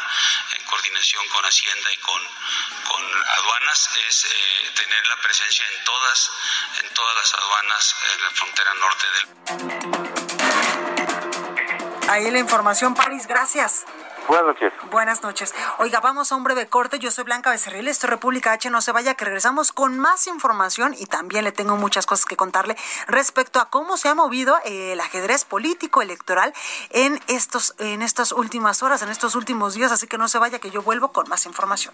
[0.58, 2.21] en coordinación con Hacienda y con,
[2.89, 3.04] con
[3.38, 6.32] aduanas es eh, tener la presencia en todas
[6.84, 10.50] en todas las aduanas en la frontera norte del
[12.07, 13.85] Ahí la información, París, gracias.
[14.27, 14.73] Buenas noches.
[14.91, 15.55] Buenas noches.
[15.79, 16.99] Oiga, vamos a un breve corte.
[16.99, 18.69] Yo soy Blanca Becerril, esto es República H.
[18.69, 22.35] No se vaya, que regresamos con más información y también le tengo muchas cosas que
[22.35, 26.53] contarle respecto a cómo se ha movido el ajedrez político electoral
[26.91, 29.91] en estos en estas últimas horas, en estos últimos días.
[29.91, 31.93] Así que no se vaya, que yo vuelvo con más información.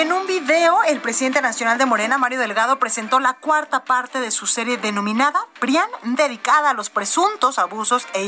[0.00, 4.30] En un video, el presidente nacional de Morena, Mario Delgado, presentó la cuarta parte de
[4.30, 8.24] su serie denominada PRIAN, dedicada a los presuntos abusos e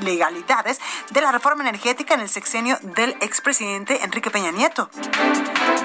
[0.00, 0.82] ilegalidades
[1.12, 4.90] de la reforma energética en el sexenio del expresidente Enrique Peña Nieto.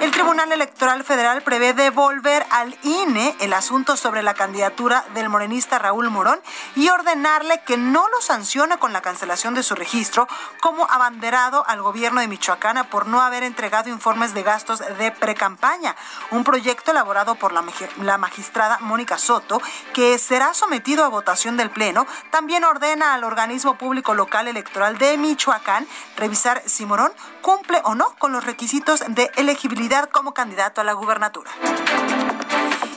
[0.02, 5.80] El Tribunal Electoral Federal prevé devolver al INE el asunto sobre la candidatura del morenista
[5.80, 6.40] Raúl Morón
[6.76, 10.28] y ordenarle que no lo sancione con la cancelación de su registro
[10.62, 15.96] como abanderado al gobierno de Michoacán por no haber entregado informes de gastos de precampaña,
[16.32, 17.64] un proyecto elaborado por la,
[18.02, 19.62] la magistrada Mónica Soto
[19.94, 22.08] que será sometido a votación del Pleno.
[22.32, 25.86] También ordena al organismo público local electoral de Michoacán
[26.18, 27.12] revisar si Morón
[27.44, 31.52] cumple o no con los requisitos de elegibilidad como candidato a la gubernatura.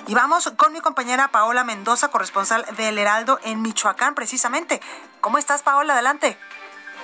[0.07, 4.81] Y vamos con mi compañera Paola Mendoza, corresponsal del Heraldo en Michoacán, precisamente.
[5.21, 5.93] ¿Cómo estás, Paola?
[5.93, 6.39] Adelante.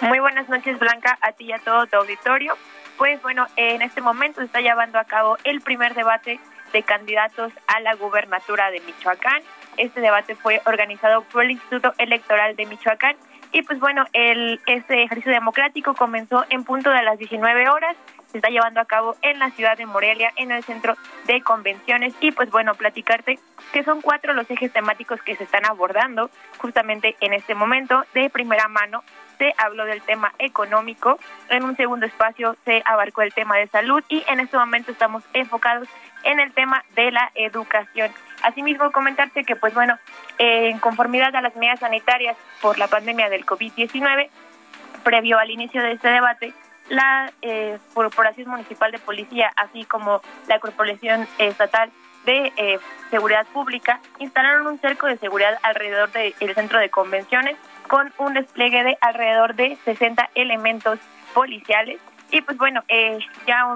[0.01, 2.57] Muy buenas noches, Blanca, a ti y a todo tu auditorio.
[2.99, 6.41] Pues bueno, en este momento se está llevando a cabo el primer debate
[6.73, 9.41] de candidatos a la gubernatura de Michoacán.
[9.77, 13.17] Este debate fue organizado por el Instituto Electoral de Michoacán
[13.53, 17.97] y pues bueno, el, este ejercicio democrático comenzó en punto de las 19 horas,
[18.31, 22.15] se está llevando a cabo en la ciudad de Morelia, en el centro de convenciones.
[22.21, 23.39] Y pues bueno, platicarte
[23.73, 28.05] que son cuatro los ejes temáticos que se están abordando justamente en este momento.
[28.13, 29.03] De primera mano
[29.39, 34.03] se habló del tema económico, en un segundo espacio se abarcó el tema de salud.
[34.09, 35.89] Y en este momento estamos enfocados
[36.25, 38.11] en el tema de la educación.
[38.43, 39.99] Asimismo, comentarte que, pues bueno,
[40.39, 44.29] en conformidad a las medidas sanitarias por la pandemia del COVID-19,
[45.03, 46.53] previo al inicio de este debate,
[46.89, 51.91] la eh, Corporación Municipal de Policía, así como la Corporación Estatal
[52.25, 52.79] de eh,
[53.11, 58.85] Seguridad Pública, instalaron un cerco de seguridad alrededor del centro de convenciones con un despliegue
[58.85, 60.99] de alrededor de 60 elementos
[61.35, 61.99] policiales.
[62.31, 63.67] Y pues bueno, eh, ya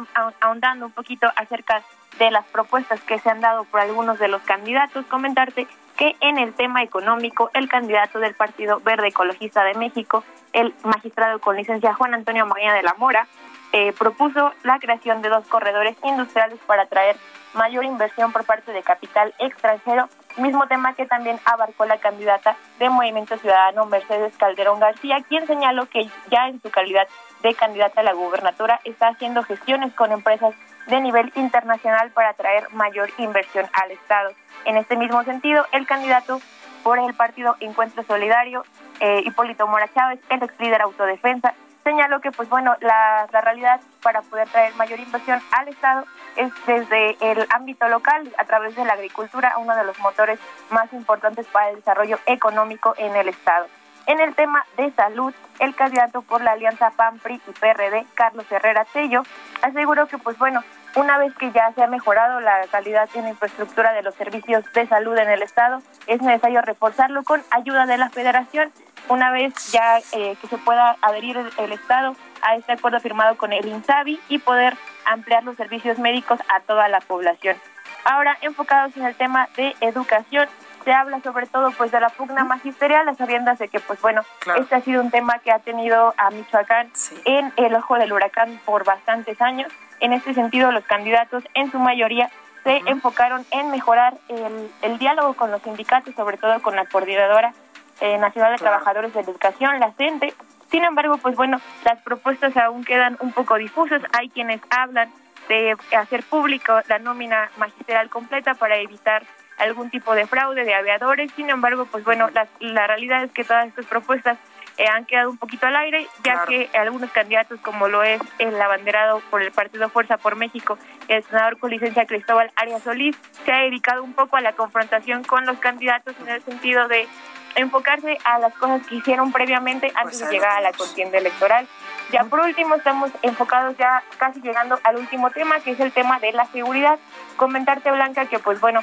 [0.40, 1.82] ahondando un poquito acerca
[2.18, 6.38] de las propuestas que se han dado por algunos de los candidatos, comentarte que en
[6.38, 11.94] el tema económico, el candidato del Partido Verde Ecologista de México, el magistrado con licencia
[11.94, 13.26] Juan Antonio Magana de la Mora,
[13.72, 17.16] eh, propuso la creación de dos corredores industriales para atraer
[17.54, 22.88] mayor inversión por parte de capital extranjero mismo tema que también abarcó la candidata de
[22.88, 27.06] Movimiento Ciudadano Mercedes Calderón García, quien señaló que ya en su calidad
[27.42, 30.54] de candidata a la gubernatura está haciendo gestiones con empresas
[30.86, 34.30] de nivel internacional para atraer mayor inversión al Estado.
[34.64, 36.40] En este mismo sentido, el candidato
[36.82, 38.64] por el partido Encuentro Solidario,
[39.00, 43.80] eh, Hipólito Mora Chávez, el ex líder autodefensa, señaló que, pues bueno, la, la realidad
[44.02, 46.04] para poder traer mayor inversión al Estado
[46.36, 50.38] es desde el ámbito local, a través de la agricultura, uno de los motores
[50.70, 53.66] más importantes para el desarrollo económico en el Estado.
[54.06, 58.84] En el tema de salud, el candidato por la alianza PAN-PRI y PRD, Carlos Herrera
[58.92, 59.22] Tello,
[59.62, 60.62] aseguró que, pues bueno,
[60.96, 64.64] una vez que ya se ha mejorado la calidad en la infraestructura de los servicios
[64.72, 68.72] de salud en el Estado, es necesario reforzarlo con ayuda de la Federación.
[69.08, 73.36] Una vez ya eh, que se pueda adherir el, el, Estado a este acuerdo firmado
[73.36, 77.56] con el INSABI y poder ampliar los servicios médicos a toda la población.
[78.04, 80.48] Ahora, enfocados en el tema de educación,
[80.84, 84.62] se habla sobre todo pues de la pugna magisterial, sabiendas de que pues bueno, claro.
[84.62, 87.20] este ha sido un tema que ha tenido a Michoacán sí.
[87.24, 89.70] en el ojo del huracán por bastantes años.
[90.00, 92.30] En este sentido, los candidatos en su mayoría
[92.64, 92.90] se uh -huh.
[92.90, 97.52] enfocaron en mejorar el, el, diálogo con los sindicatos, sobre todo con la coordinadora
[98.00, 98.76] eh, nacional de claro.
[98.76, 100.34] trabajadores de la educación, la CENTE.
[100.70, 104.02] Sin embargo, pues bueno, las propuestas aún quedan un poco difusas.
[104.12, 105.12] Hay quienes hablan
[105.48, 109.22] de hacer público la nómina magisterial completa para evitar
[109.62, 111.30] algún tipo de fraude de aviadores.
[111.36, 114.38] Sin embargo, pues bueno, la, la realidad es que todas estas propuestas
[114.78, 116.46] eh, han quedado un poquito al aire, ya claro.
[116.46, 121.22] que algunos candidatos, como lo es el abanderado por el Partido Fuerza por México, el
[121.24, 125.44] senador con licencia Cristóbal Arias Solís, se ha dedicado un poco a la confrontación con
[125.44, 127.06] los candidatos en el sentido de
[127.54, 131.66] enfocarse a las cosas que hicieron previamente antes pues de llegar a la contienda electoral.
[132.10, 136.18] Ya por último estamos enfocados ya casi llegando al último tema, que es el tema
[136.18, 136.98] de la seguridad.
[137.36, 138.80] Comentarte, Blanca, que pues bueno,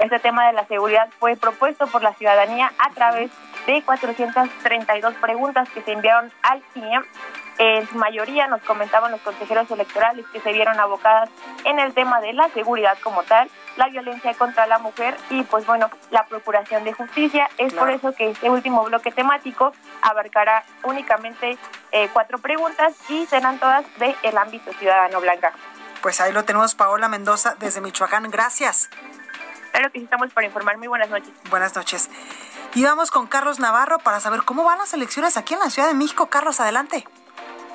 [0.00, 3.30] este tema de la seguridad fue propuesto por la ciudadanía a través
[3.66, 7.04] de 432 preguntas que se enviaron al CIEM.
[7.58, 11.30] En su mayoría nos comentaban los consejeros electorales que se vieron abocadas
[11.64, 15.64] en el tema de la seguridad como tal, la violencia contra la mujer y pues
[15.64, 17.48] bueno, la procuración de justicia.
[17.56, 17.86] Es claro.
[17.86, 21.56] por eso que este último bloque temático abarcará únicamente
[21.92, 25.52] eh, cuatro preguntas y serán todas del el ámbito ciudadano blanca.
[26.02, 28.30] Pues ahí lo tenemos, Paola Mendoza, desde Michoacán.
[28.30, 28.90] Gracias.
[29.76, 30.78] Claro que sí estamos para informar.
[30.78, 31.30] Muy buenas noches.
[31.50, 32.08] Buenas noches.
[32.74, 35.86] Y vamos con Carlos Navarro para saber cómo van las elecciones aquí en la Ciudad
[35.86, 36.28] de México.
[36.30, 37.06] Carlos, adelante.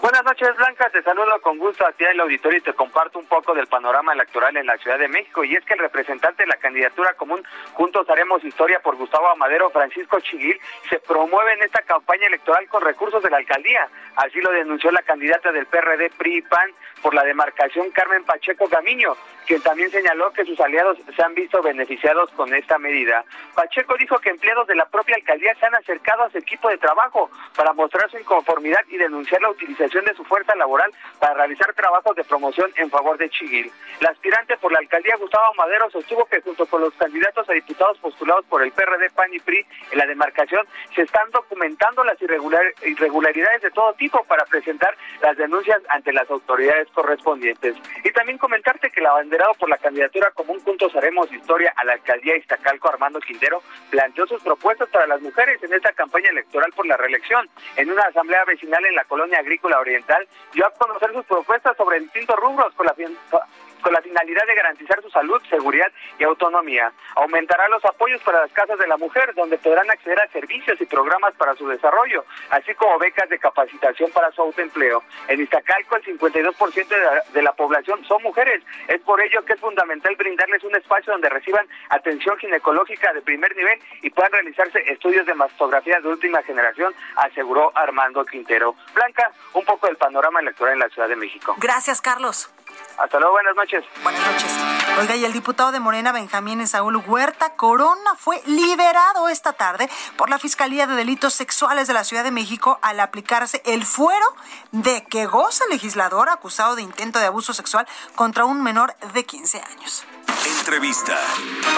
[0.02, 0.90] Buenas noches, Blanca.
[0.90, 3.68] Te saludo con gusto a ti en el auditorio y te comparto un poco del
[3.68, 5.44] panorama electoral en la Ciudad de México.
[5.44, 9.70] Y es que el representante de la candidatura común Juntos Haremos Historia por Gustavo Amadero,
[9.70, 10.60] Francisco Chiguil,
[10.90, 13.88] se promueve en esta campaña electoral con recursos de la alcaldía.
[14.16, 16.72] Así lo denunció la candidata del PRD, PRI y PAN
[17.04, 21.62] por la demarcación Carmen Pacheco Gamiño, quien también señaló que sus aliados se han visto
[21.62, 23.24] beneficiados con esta medida.
[23.54, 26.78] Pacheco dijo que empleados de la propia alcaldía se han acercado a su equipo de
[26.80, 31.74] trabajo para mostrar su inconformidad y denunciar la utilización de su fuerza laboral para realizar
[31.74, 33.70] trabajos de promoción en favor de Chiguil.
[34.00, 37.98] La aspirante por la alcaldía Gustavo Madero sostuvo que junto con los candidatos a diputados
[38.00, 42.64] postulados por el PRD, PAN y PRI en la demarcación se están documentando las irregular
[42.84, 47.76] irregularidades de todo tipo para presentar las denuncias ante las autoridades correspondientes.
[48.04, 51.94] Y también comentarte que el abanderado por la candidatura común Juntos Haremos Historia a la
[51.94, 56.86] alcaldía Iztacalco, Armando Quintero, planteó sus propuestas para las mujeres en esta campaña electoral por
[56.86, 57.50] la reelección.
[57.76, 62.00] En una asamblea vecinal en la colonia agrícola oriental, dio a conocer sus propuestas sobre
[62.00, 62.94] distintos rubros con la
[63.82, 66.92] con la finalidad de garantizar su salud, seguridad y autonomía.
[67.16, 70.86] Aumentará los apoyos para las casas de la mujer, donde podrán acceder a servicios y
[70.86, 75.04] programas para su desarrollo, así como becas de capacitación para su autoempleo.
[75.28, 78.64] En Iztacalco, el 52% de la, de la población son mujeres.
[78.88, 83.56] Es por ello que es fundamental brindarles un espacio donde reciban atención ginecológica de primer
[83.56, 88.76] nivel y puedan realizarse estudios de mastografía de última generación, aseguró Armando Quintero.
[88.94, 91.56] Blanca, un poco del panorama electoral en la Ciudad de México.
[91.58, 92.52] Gracias, Carlos.
[92.98, 93.84] Hasta luego, buenas noches.
[94.04, 94.52] Buenas noches.
[95.00, 100.30] Oiga, y el diputado de Morena, Benjamín Saúl Huerta Corona, fue liberado esta tarde por
[100.30, 104.26] la Fiscalía de Delitos Sexuales de la Ciudad de México al aplicarse el fuero
[104.72, 109.26] de que goza el legislador acusado de intento de abuso sexual contra un menor de
[109.26, 110.06] 15 años.
[110.60, 111.18] Entrevista.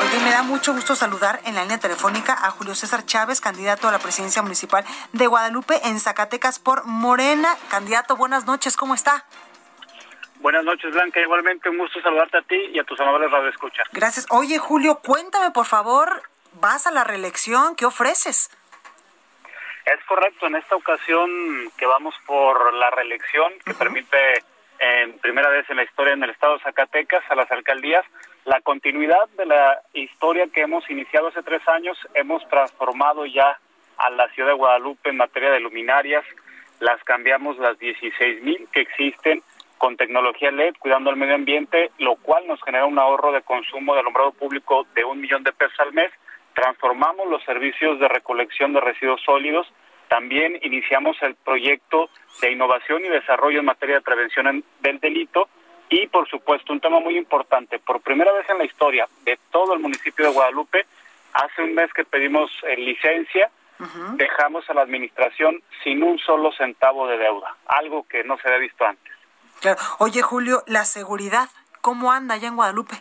[0.01, 3.88] Oiga, me da mucho gusto saludar en la línea telefónica a Julio César Chávez, candidato
[3.88, 7.56] a la presidencia municipal de Guadalupe en Zacatecas por Morena.
[7.69, 9.25] Candidato, buenas noches, ¿cómo está?
[10.43, 11.21] Buenas noches, Blanca.
[11.21, 13.88] Igualmente un gusto saludarte a ti y a tus amables radioescuchas.
[13.93, 14.27] Gracias.
[14.29, 16.21] Oye, Julio, cuéntame, por favor,
[16.60, 17.77] ¿vas a la reelección?
[17.77, 18.51] ¿Qué ofreces?
[19.86, 20.47] Es correcto.
[20.47, 21.29] En esta ocasión
[21.77, 23.77] que vamos por la reelección, que uh -huh.
[23.77, 24.43] permite
[24.79, 28.06] en primera vez en la historia en el estado de Zacatecas a las alcaldías
[28.45, 31.97] la continuidad de la historia que hemos iniciado hace tres años.
[32.13, 33.57] Hemos transformado ya
[33.97, 36.26] a la ciudad de Guadalupe en materia de luminarias.
[36.82, 39.41] Las cambiamos las 16 mil que existen
[39.84, 43.93] con tecnología LED, cuidando el medio ambiente, lo cual nos genera un ahorro de consumo
[43.93, 46.09] de alumbrado público de un millón de pesos al mes.
[46.53, 49.67] Transformamos los servicios de recolección de residuos sólidos,
[50.07, 52.09] También iniciamos el proyecto
[52.41, 55.49] de innovación y desarrollo en materia de prevención del delito
[55.89, 59.73] y, por supuesto, un tema muy importante, por primera vez en la historia de todo
[59.73, 60.86] el municipio de Guadalupe,
[61.34, 63.51] hace un mes que pedimos eh, licencia,
[64.15, 68.59] dejamos a la administración sin un solo centavo de deuda, algo que no se había
[68.59, 69.22] visto antes.
[69.64, 69.80] Claro.
[69.99, 71.47] Oye, Julio, la seguridad,
[71.80, 72.95] ¿cómo anda allá en Guadalupe?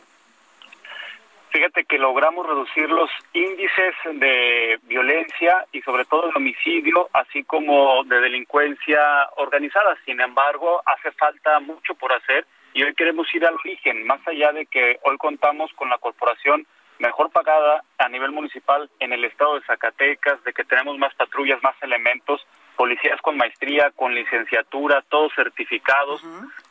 [1.51, 8.05] Fíjate que logramos reducir los índices de violencia y sobre todo de homicidio, así como
[8.05, 9.01] de delincuencia
[9.39, 9.97] organizada.
[10.05, 14.53] Sin embargo, hace falta mucho por hacer y hoy queremos ir al origen, más allá
[14.53, 16.65] de que hoy contamos con la corporación
[17.01, 21.61] mejor pagada a nivel municipal en el estado de Zacatecas, de que tenemos más patrullas,
[21.61, 22.47] más elementos,
[22.77, 26.23] policías con maestría, con licenciatura, todos certificados,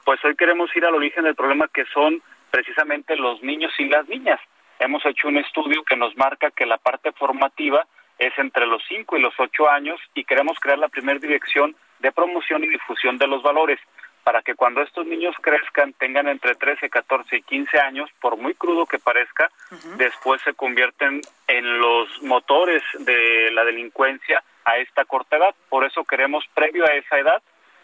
[0.03, 4.07] pues hoy queremos ir al origen del problema que son precisamente los niños y las
[4.07, 4.39] niñas.
[4.79, 7.85] Hemos hecho un estudio que nos marca que la parte formativa
[8.17, 12.11] es entre los 5 y los 8 años y queremos crear la primera dirección de
[12.11, 13.79] promoción y difusión de los valores
[14.23, 18.53] para que cuando estos niños crezcan tengan entre 13, 14 y 15 años, por muy
[18.53, 19.49] crudo que parezca,
[19.97, 25.55] después se convierten en los motores de la delincuencia a esta corta edad.
[25.69, 27.41] Por eso queremos, previo a esa edad,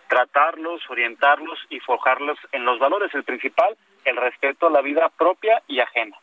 [0.07, 3.13] tratarlos, orientarlos y forjarlos en los valores.
[3.13, 6.17] El principal, el respeto a la vida propia y ajena.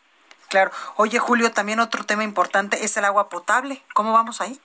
[0.48, 0.70] Claro.
[0.96, 3.82] Oye, Julio, también otro tema importante es el agua potable.
[3.92, 4.58] ¿Cómo vamos ahí?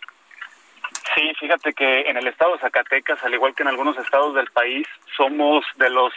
[1.15, 4.49] Sí, fíjate que en el estado de Zacatecas, al igual que en algunos estados del
[4.51, 4.87] país,
[5.17, 6.13] somos de los...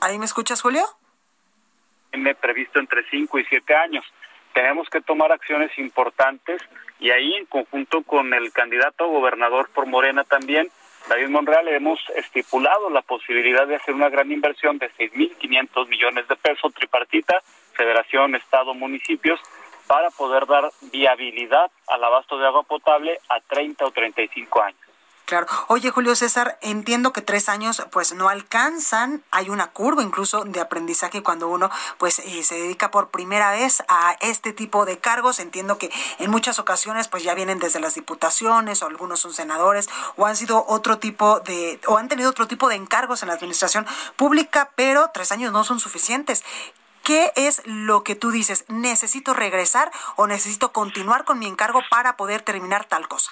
[0.00, 0.84] ¿Ahí me escuchas, Julio?
[2.10, 4.04] Tiene previsto entre 5 y 7 años.
[4.52, 6.60] Tenemos que tomar acciones importantes
[6.98, 10.68] y ahí en conjunto con el candidato gobernador por Morena también,
[11.08, 16.36] David Monreal, hemos estipulado la posibilidad de hacer una gran inversión de 6.500 millones de
[16.36, 17.40] pesos tripartita,
[17.72, 19.40] federación, estado, municipios,
[19.86, 24.89] para poder dar viabilidad al abasto de agua potable a 30 o 35 años.
[25.30, 25.46] Claro.
[25.68, 29.22] Oye, Julio César, entiendo que tres años pues no alcanzan.
[29.30, 33.84] Hay una curva incluso de aprendizaje cuando uno pues eh, se dedica por primera vez
[33.86, 35.38] a este tipo de cargos.
[35.38, 39.88] Entiendo que en muchas ocasiones pues ya vienen desde las diputaciones o algunos son senadores
[40.16, 43.34] o han sido otro tipo de o han tenido otro tipo de encargos en la
[43.34, 46.42] administración pública, pero tres años no son suficientes.
[47.04, 48.64] ¿Qué es lo que tú dices?
[48.66, 53.30] ¿Necesito regresar o necesito continuar con mi encargo para poder terminar tal cosa?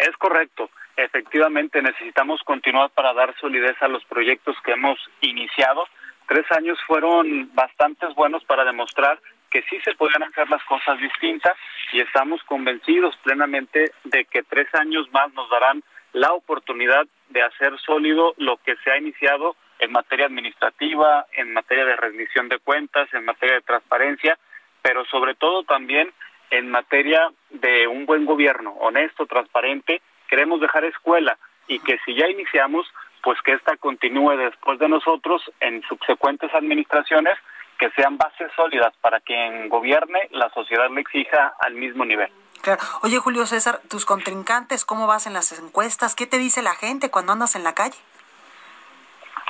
[0.00, 0.70] Es correcto.
[0.96, 5.86] Efectivamente, necesitamos continuar para dar solidez a los proyectos que hemos iniciado.
[6.26, 9.20] Tres años fueron bastante buenos para demostrar
[9.50, 11.52] que sí se podían hacer las cosas distintas
[11.92, 15.82] y estamos convencidos plenamente de que tres años más nos darán
[16.12, 21.84] la oportunidad de hacer sólido lo que se ha iniciado en materia administrativa, en materia
[21.84, 24.38] de rendición de cuentas, en materia de transparencia,
[24.80, 26.10] pero sobre todo también
[26.50, 32.28] en materia de un buen gobierno, honesto, transparente, queremos dejar escuela y que si ya
[32.28, 32.86] iniciamos,
[33.22, 37.38] pues que esta continúe después de nosotros en subsecuentes administraciones
[37.78, 42.30] que sean bases sólidas para que en gobierne la sociedad le exija al mismo nivel.
[42.60, 42.82] Claro.
[43.02, 46.14] Oye, Julio César, tus contrincantes, ¿cómo vas en las encuestas?
[46.14, 47.96] ¿Qué te dice la gente cuando andas en la calle?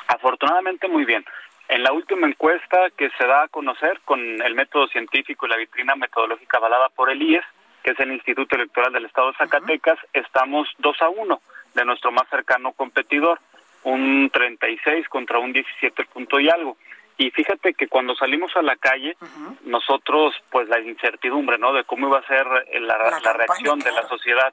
[0.06, 1.24] Afortunadamente muy bien.
[1.70, 5.56] En la última encuesta que se da a conocer con el método científico y la
[5.56, 7.44] vitrina metodológica avalada por el IES,
[7.84, 11.40] que es el Instituto Electoral del Estado de Zacatecas, estamos 2 a 1
[11.74, 13.38] de nuestro más cercano competidor,
[13.84, 16.76] un 36 contra un 17 punto y algo.
[17.16, 19.16] Y fíjate que cuando salimos a la calle,
[19.62, 21.72] nosotros, pues la incertidumbre, ¿no?
[21.72, 22.46] De cómo iba a ser
[22.80, 24.52] la, la, reacción de la sociedad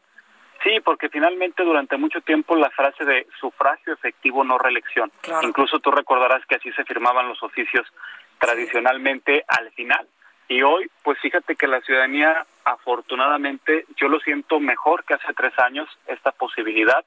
[0.63, 5.11] Sí, porque finalmente durante mucho tiempo la frase de sufragio efectivo no reelección.
[5.43, 7.85] Incluso tú recordarás que así se firmaban los oficios
[8.39, 10.07] tradicionalmente al final.
[10.49, 15.57] Y hoy, pues fíjate que la ciudadanía, afortunadamente, yo lo siento mejor que hace tres
[15.59, 17.03] años, esta posibilidad.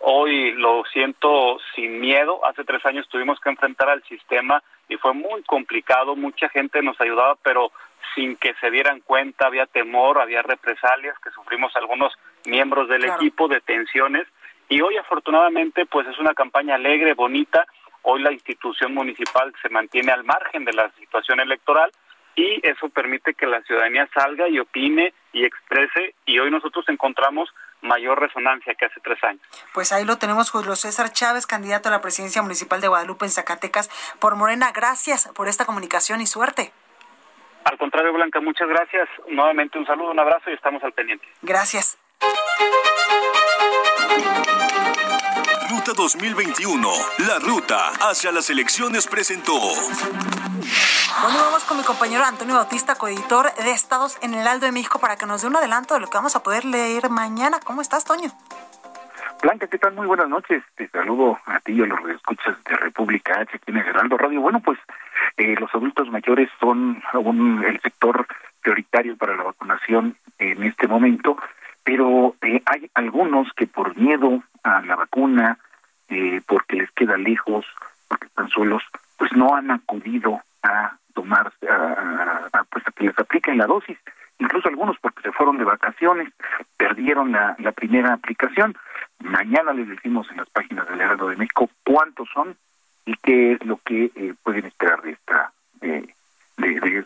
[0.00, 2.44] Hoy lo siento sin miedo.
[2.44, 6.16] Hace tres años tuvimos que enfrentar al sistema y fue muy complicado.
[6.16, 7.72] Mucha gente nos ayudaba, pero
[8.14, 12.12] sin que se dieran cuenta, había temor, había represalias que sufrimos algunos
[12.46, 14.26] miembros del equipo, de tensiones,
[14.68, 17.66] y hoy afortunadamente pues es una campaña alegre, bonita,
[18.02, 21.90] hoy la institución municipal se mantiene al margen de la situación electoral
[22.34, 27.52] y eso permite que la ciudadanía salga y opine y exprese y hoy nosotros encontramos
[27.82, 29.42] mayor resonancia que hace tres años.
[29.74, 33.30] Pues ahí lo tenemos, Julio César Chávez, candidato a la presidencia municipal de Guadalupe en
[33.30, 33.90] Zacatecas
[34.20, 34.72] por Morena.
[34.72, 36.72] Gracias por esta comunicación y suerte.
[37.64, 39.08] Al contrario, Blanca, muchas gracias.
[39.28, 41.26] Nuevamente un saludo, un abrazo y estamos al pendiente.
[41.42, 42.01] Gracias.
[45.70, 46.88] Ruta 2021,
[47.26, 49.58] la ruta hacia las elecciones presentó.
[49.58, 54.98] Bueno, vamos con mi compañero Antonio Bautista, coeditor de Estados en el Aldo de México,
[54.98, 57.60] para que nos dé un adelanto de lo que vamos a poder leer mañana.
[57.64, 58.30] ¿Cómo estás, Toño?
[59.42, 59.94] Blanca, ¿qué tal?
[59.94, 60.62] Muy buenas noches.
[60.76, 64.16] Te saludo a ti y a los escuchas de República H aquí en el Heraldo
[64.16, 64.40] Radio.
[64.40, 64.78] Bueno, pues
[65.36, 67.02] eh, los adultos mayores son
[67.64, 68.26] el sector
[68.62, 71.36] prioritario para la vacunación en este momento,
[71.84, 75.58] pero eh, hay algunos que por miedo a la vacuna,
[76.08, 77.66] eh, porque les queda lejos,
[78.08, 78.82] porque están solos,
[79.16, 83.98] pues no han acudido a tomar, a, pues a que les apliquen la dosis.
[84.38, 86.32] Incluso algunos porque se fueron de vacaciones,
[86.76, 88.76] perdieron la, la primera aplicación.
[89.20, 92.56] Mañana les decimos en las páginas del Heraldo de México cuántos son
[93.04, 96.14] y qué es lo que eh, pueden esperar de esta de,
[96.58, 97.04] de,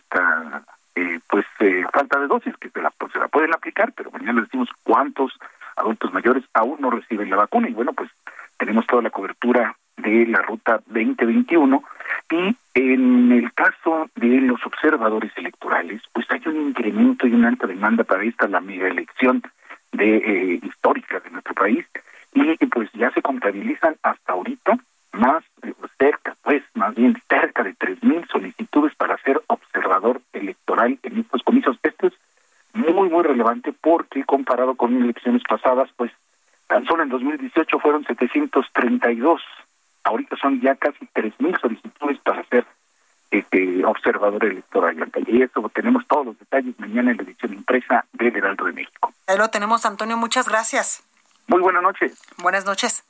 [1.67, 4.45] eh, falta de dosis que se la, pues, se la pueden aplicar, pero mañana les
[4.45, 5.33] decimos cuántos
[5.77, 7.69] adultos mayores aún no reciben la vacuna.
[7.69, 8.11] Y bueno pues
[8.59, 11.83] tenemos toda la cobertura de la ruta 2021
[12.31, 17.67] y en el caso de los observadores electorales pues hay un incremento y una alta
[17.67, 19.43] demanda para esta la mega elección
[19.93, 21.87] de eh, histórica de nuestro país.
[22.33, 24.79] Y pues ya se contabilizan hasta ahorita
[25.13, 30.21] más eh, cerca, pues más bien cerca de tres mil solicitudes para ser observador
[30.77, 31.77] electoral en estos comicios.
[31.83, 32.13] Esto es
[32.75, 36.13] muy muy relevante porque comparado con elecciones pasadas, pues
[36.67, 39.41] tan solo en 2018 fueron 732.
[40.05, 42.67] Ahorita son ya casi tres mil solicitudes para ser
[43.31, 44.97] este observador electoral.
[45.27, 49.13] Y eso tenemos todos los detalles mañana en la edición impresa del Heraldo de México.
[49.27, 50.17] Ahí lo tenemos, Antonio.
[50.17, 51.03] Muchas gracias.
[51.49, 52.21] Muy buenas noches.
[52.39, 53.05] Buenas noches.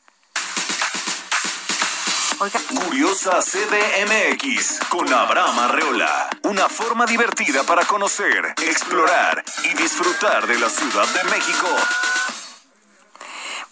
[2.39, 6.29] Curiosa CDMX con Abraham Arreola.
[6.43, 11.67] Una forma divertida para conocer, explorar y disfrutar de la Ciudad de México.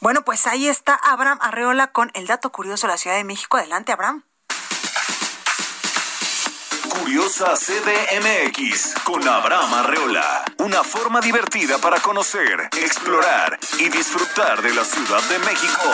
[0.01, 3.59] Bueno, pues ahí está Abraham Arreola con el dato curioso de la Ciudad de México.
[3.59, 4.25] Adelante, Abraham.
[6.89, 10.43] Curiosa CDMX con Abraham Arreola.
[10.57, 15.91] Una forma divertida para conocer, explorar y disfrutar de la Ciudad de México.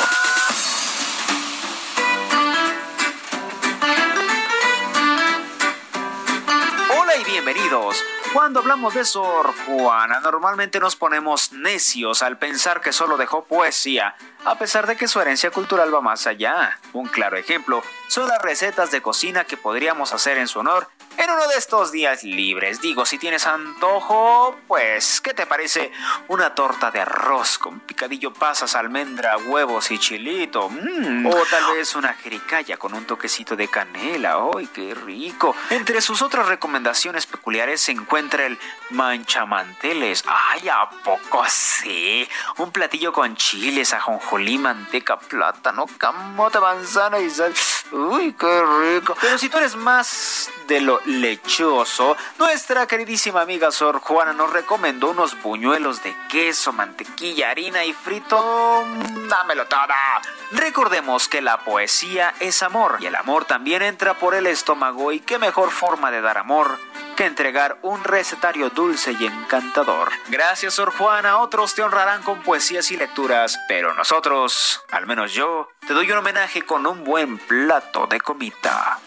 [8.32, 14.14] Cuando hablamos de Sor Juana, normalmente nos ponemos necios al pensar que solo dejó poesía,
[14.44, 16.78] a pesar de que su herencia cultural va más allá.
[16.92, 20.86] Un claro ejemplo son las recetas de cocina que podríamos hacer en su honor
[21.24, 22.80] en uno de estos días libres.
[22.80, 25.92] Digo, si tienes antojo, pues, ¿qué te parece?
[26.28, 30.70] Una torta de arroz con picadillo pasas, almendra, huevos y chilito.
[30.70, 31.26] Mm.
[31.26, 34.38] O tal vez una jericaya con un toquecito de canela.
[34.56, 35.54] ¡Ay, qué rico!
[35.68, 38.58] Entre sus otras recomendaciones peculiares se encuentra el
[38.90, 40.24] manchamanteles.
[40.26, 42.26] ¡Ay, a poco sí!
[42.56, 47.52] Un platillo con chiles, ajonjolí, manteca, plátano, camote, manzana y sal.
[47.92, 49.16] ¡Uy, qué rico!
[49.20, 55.10] Pero si tú eres más de lo lechoso, nuestra queridísima amiga Sor Juana nos recomendó
[55.10, 58.84] unos buñuelos de queso, mantequilla, harina y frito.
[59.28, 60.20] Dámelo toda.
[60.52, 65.20] Recordemos que la poesía es amor y el amor también entra por el estómago y
[65.20, 66.78] qué mejor forma de dar amor
[67.16, 70.10] que entregar un recetario dulce y encantador.
[70.28, 71.38] Gracias, Sor Juana.
[71.38, 76.18] Otros te honrarán con poesías y lecturas, pero nosotros, al menos yo, te doy un
[76.18, 78.98] homenaje con un buen plato de comida.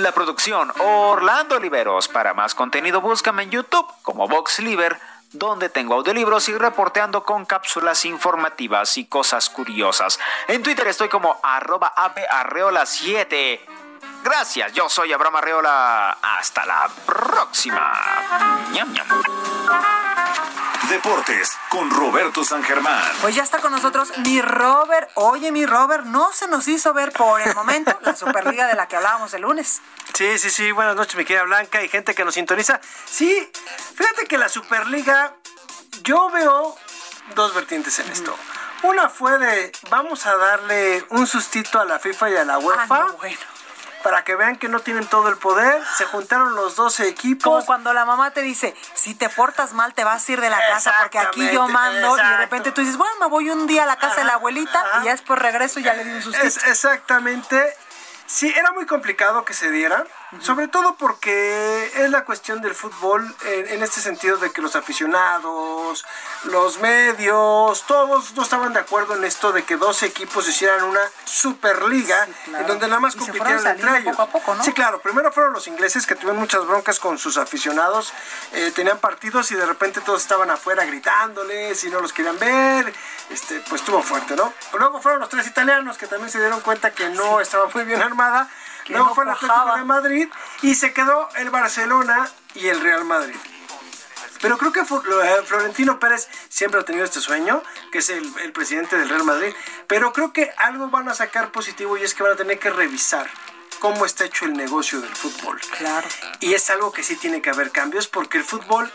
[0.00, 2.08] La producción, Orlando Oliveros.
[2.08, 4.98] Para más contenido, búscame en YouTube como VoxLiver,
[5.32, 10.18] donde tengo audiolibros y reporteando con cápsulas informativas y cosas curiosas.
[10.48, 13.60] En Twitter estoy como arroba abearreola7.
[14.24, 16.16] Gracias, yo soy Abraham Arreola.
[16.22, 17.92] Hasta la próxima.
[20.90, 23.00] Deportes con Roberto San Germán.
[23.20, 25.08] Pues ya está con nosotros mi Robert.
[25.14, 28.88] Oye, mi Robert, no se nos hizo ver por el momento la Superliga de la
[28.88, 29.80] que hablábamos el lunes.
[30.14, 30.72] Sí, sí, sí.
[30.72, 32.80] Buenas noches, mi querida Blanca y gente que nos sintoniza.
[33.08, 33.48] Sí,
[33.94, 35.32] fíjate que la Superliga,
[36.02, 36.76] yo veo
[37.36, 38.36] dos vertientes en esto.
[38.82, 42.86] Una fue de, vamos a darle un sustito a la FIFA y a la UEFA.
[42.90, 43.38] Ah, no, bueno.
[44.02, 47.44] Para que vean que no tienen todo el poder, se juntaron los 12 equipos.
[47.44, 50.48] Como cuando la mamá te dice, si te portas mal te vas a ir de
[50.48, 53.66] la casa porque aquí yo mando y de repente tú dices, bueno, me voy un
[53.66, 56.12] día a la casa de la abuelita y ya después regreso y ya le di
[56.12, 56.46] un sustito.
[56.46, 57.76] Es exactamente.
[58.26, 60.06] Sí, era muy complicado que se diera.
[60.38, 64.76] Sobre todo porque es la cuestión del fútbol en, en, este sentido de que los
[64.76, 66.04] aficionados,
[66.44, 71.00] los medios, todos no estaban de acuerdo en esto de que dos equipos hicieran una
[71.24, 74.16] superliga en donde nada más compitieran entre ellos.
[74.16, 74.62] Poco a poco, ¿no?
[74.62, 75.00] Sí, claro.
[75.00, 78.12] Primero fueron los ingleses que tuvieron muchas broncas con sus aficionados,
[78.52, 82.94] eh, tenían partidos y de repente todos estaban afuera gritándoles y no los querían ver.
[83.30, 84.52] Este, pues estuvo fuerte, ¿no?
[84.78, 88.00] Luego fueron los tres italianos que también se dieron cuenta que no estaba muy bien
[88.00, 88.48] armada.
[88.88, 90.28] No fue el Atlético de Madrid
[90.62, 93.36] y se quedó el Barcelona y el Real Madrid.
[94.40, 97.62] Pero creo que Florentino Pérez siempre ha tenido este sueño,
[97.92, 99.54] que es el, el, presidente del Real Madrid.
[99.86, 102.70] Pero creo que algo van a sacar positivo y es que van a tener que
[102.70, 103.28] revisar
[103.80, 105.60] cómo está hecho el negocio del fútbol.
[105.76, 106.06] Claro.
[106.40, 108.90] Y es algo que sí tiene que haber cambios porque el fútbol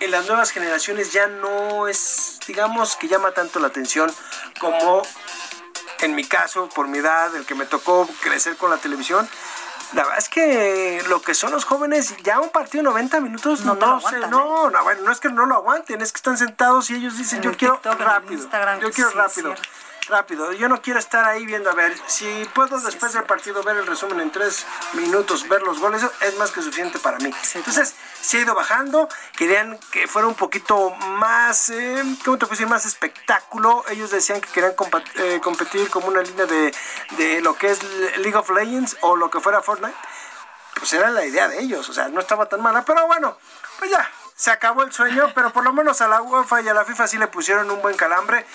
[0.00, 4.12] en las nuevas generaciones ya no es, digamos, que llama tanto la atención
[4.58, 5.02] como
[6.02, 9.28] en mi caso, por mi edad, el que me tocó crecer con la televisión,
[9.92, 13.74] la verdad es que lo que son los jóvenes, ya un partido 90 minutos no,
[13.74, 16.90] no sé, no, no, bueno, no es que no lo aguanten, es que están sentados
[16.90, 18.48] y ellos dicen, En yo quiero TikTok, en el rápido,
[18.80, 19.54] yo quiero rápido.
[20.10, 23.76] Rápido, yo no quiero estar ahí viendo, a ver, si puedo después del partido ver
[23.76, 27.30] el resumen en tres minutos, ver los goles, es más que suficiente para mí.
[27.54, 32.50] Entonces, se ha ido bajando, querían que fuera un poquito más, eh, ¿cómo te puedo
[32.50, 32.66] decir?
[32.66, 33.84] Más espectáculo.
[33.88, 34.74] Ellos decían que querían
[35.14, 36.74] eh, competir como una línea de,
[37.12, 37.80] de lo que es
[38.18, 39.94] League of Legends o lo que fuera Fortnite.
[40.74, 43.38] Pues era la idea de ellos, o sea, no estaba tan mala, pero bueno,
[43.78, 44.10] pues ya.
[44.40, 47.06] Se acabó el sueño, pero por lo menos a la UEFA y a la FIFA
[47.06, 48.46] sí le pusieron un buen calambre.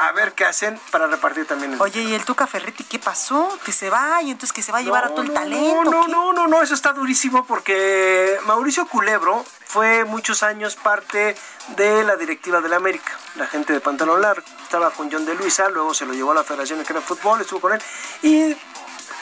[0.00, 3.58] A ver qué hacen para repartir también el Oye, ¿y el Tuca Ferretti qué pasó?
[3.62, 5.90] Que se va y entonces que se va a llevar a todo el no, talento.
[5.90, 6.12] No, ¿qué?
[6.12, 11.36] no, no, no, eso está durísimo porque Mauricio Culebro fue muchos años parte
[11.76, 14.46] de la directiva de la América, la gente de pantalón largo.
[14.62, 17.60] Estaba con John de Luisa, luego se lo llevó a la Federación de Fútbol, estuvo
[17.60, 17.82] con él
[18.22, 18.56] y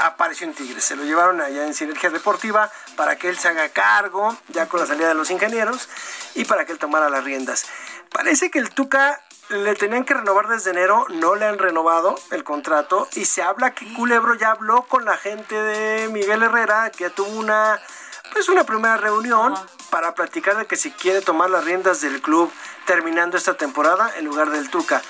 [0.03, 0.85] apareció en Tigres.
[0.85, 4.81] Se lo llevaron allá en Sinergia Deportiva para que él se haga cargo, ya con
[4.81, 5.89] la salida de los ingenieros,
[6.35, 7.67] y para que él tomara las riendas.
[8.11, 12.45] Parece que el Tuca le tenían que renovar desde enero, no le han renovado el
[12.45, 17.05] contrato, y se habla que Culebro ya habló con la gente de Miguel Herrera, que
[17.05, 17.81] ya tuvo una,
[18.33, 19.55] pues una primera reunión
[19.91, 22.53] para platicar de que si quiere tomar las riendas del club
[22.87, 25.03] terminando esta temporada en lugar del Tuca.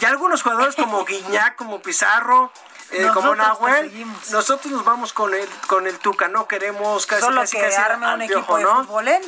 [0.00, 2.52] Ya algunos jugadores como Guiñac, como Pizarro,
[2.94, 7.40] eh, como Nahuel, nosotros nos vamos con el, con el Tuca, no queremos casi, Solo
[7.42, 8.84] casi, que casi arme un equipo de ¿no?
[8.84, 9.22] fútbol él.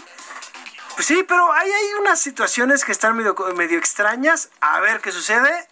[0.95, 4.49] Pues sí, pero hay, hay unas situaciones que están medio, medio extrañas.
[4.61, 5.69] A ver qué sucede.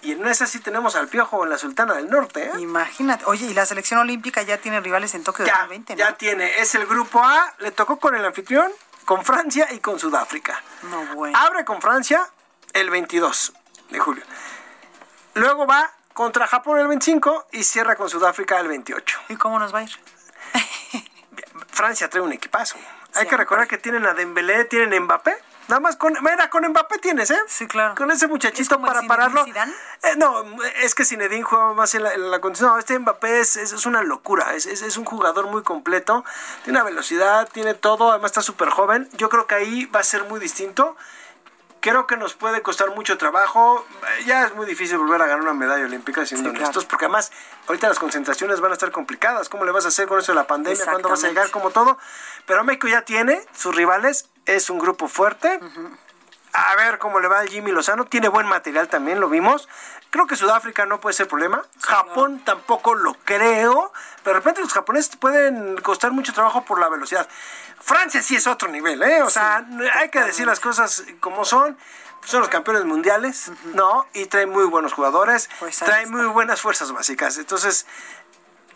[0.00, 2.44] Y en esa sí tenemos al Piojo en la Sultana del Norte.
[2.46, 2.52] ¿eh?
[2.58, 3.24] Imagínate.
[3.26, 5.98] Oye, y la selección olímpica ya tiene rivales en Tokio Ya, 2020, ¿no?
[5.98, 6.58] ya tiene.
[6.60, 7.54] Es el grupo A.
[7.58, 8.72] Le tocó con el anfitrión,
[9.04, 10.60] con Francia y con Sudáfrica.
[10.82, 11.38] No, bueno.
[11.38, 12.28] Abre con Francia
[12.72, 13.52] el 22
[13.90, 14.24] de julio.
[15.34, 19.20] Luego va contra Japón el 25 y cierra con Sudáfrica el 28.
[19.28, 19.90] ¿Y cómo nos va a ir?
[21.68, 22.76] Francia trae un equipazo.
[23.14, 25.36] Hay que recordar que tienen a Dembélé, tienen a Mbappé.
[25.68, 27.38] Nada más con, mira, con Mbappé tienes, ¿eh?
[27.46, 27.94] Sí, claro.
[27.94, 29.46] Con ese muchachito el para Zinedine pararlo.
[30.02, 30.44] Eh, no,
[30.82, 32.70] es que Zinedine juega más en la, en la condición.
[32.70, 34.54] No, este Mbappé es, es, es una locura.
[34.54, 36.24] Es, es, es un jugador muy completo.
[36.64, 38.10] Tiene una velocidad, tiene todo.
[38.10, 39.08] Además está súper joven.
[39.12, 40.96] Yo creo que ahí va a ser muy distinto.
[41.82, 43.84] Creo que nos puede costar mucho trabajo.
[44.20, 46.88] Eh, Ya es muy difícil volver a ganar una medalla olímpica, siendo Sí, honestos, claro.
[46.88, 47.32] porque además
[47.66, 49.48] ahorita las concentraciones van a estar complicadas.
[49.48, 50.84] ¿Cómo le vas a hacer con eso de la pandemia?
[50.84, 51.50] ¿Cuándo vas a llegar?
[51.50, 51.98] Como todo.
[52.46, 54.28] Pero México ya tiene sus rivales.
[54.46, 55.58] Es un grupo fuerte.
[56.54, 58.04] A ver cómo le va a Jimmy Lozano.
[58.04, 59.68] Tiene buen material también, lo vimos.
[60.10, 61.64] Creo que Sudáfrica no puede ser problema.
[61.80, 63.90] Japón tampoco lo creo.
[64.22, 67.26] Pero de repente los japoneses pueden costar mucho trabajo por la velocidad.
[67.82, 69.22] Francia sí es otro nivel, ¿eh?
[69.22, 71.76] O sea, hay que decir las cosas como son.
[72.24, 74.06] Son los campeones mundiales, ¿no?
[74.12, 75.50] Y traen muy buenos jugadores.
[75.58, 77.36] Pues traen muy buenas fuerzas básicas.
[77.36, 77.84] Entonces,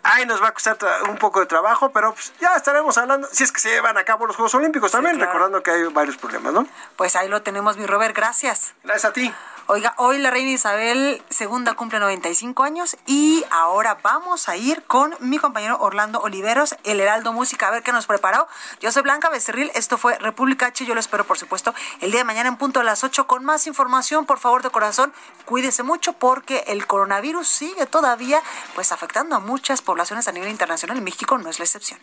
[0.08, 0.78] Ahí nos va a costar
[1.08, 4.04] un poco de trabajo, pero pues, ya estaremos hablando, si es que se llevan a
[4.04, 5.32] cabo los Juegos Olímpicos también, claro.
[5.32, 6.68] recordando que hay varios problemas, ¿no?
[6.94, 8.74] Pues ahí lo tenemos, mi Robert, gracias.
[8.84, 9.34] Gracias a ti.
[9.68, 15.16] Oiga, hoy la reina Isabel II cumple 95 años y ahora vamos a ir con
[15.18, 18.46] mi compañero Orlando Oliveros, el Heraldo Música, a ver qué nos preparó.
[18.80, 22.20] Yo soy Blanca Becerril, esto fue República H, yo lo espero por supuesto el día
[22.20, 25.12] de mañana en punto a las 8 con más información, por favor de corazón,
[25.46, 28.40] cuídese mucho porque el coronavirus sigue todavía
[28.76, 31.98] pues afectando a muchas poblaciones a nivel internacional y México no es la excepción.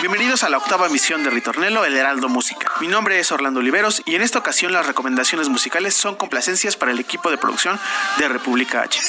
[0.00, 2.70] Bienvenidos a la octava emisión de Ritornelo, el Heraldo Música.
[2.80, 6.92] Mi nombre es Orlando Oliveros y en esta ocasión las recomendaciones musicales son complacencias para
[6.92, 7.80] el equipo de producción
[8.16, 9.00] de República H.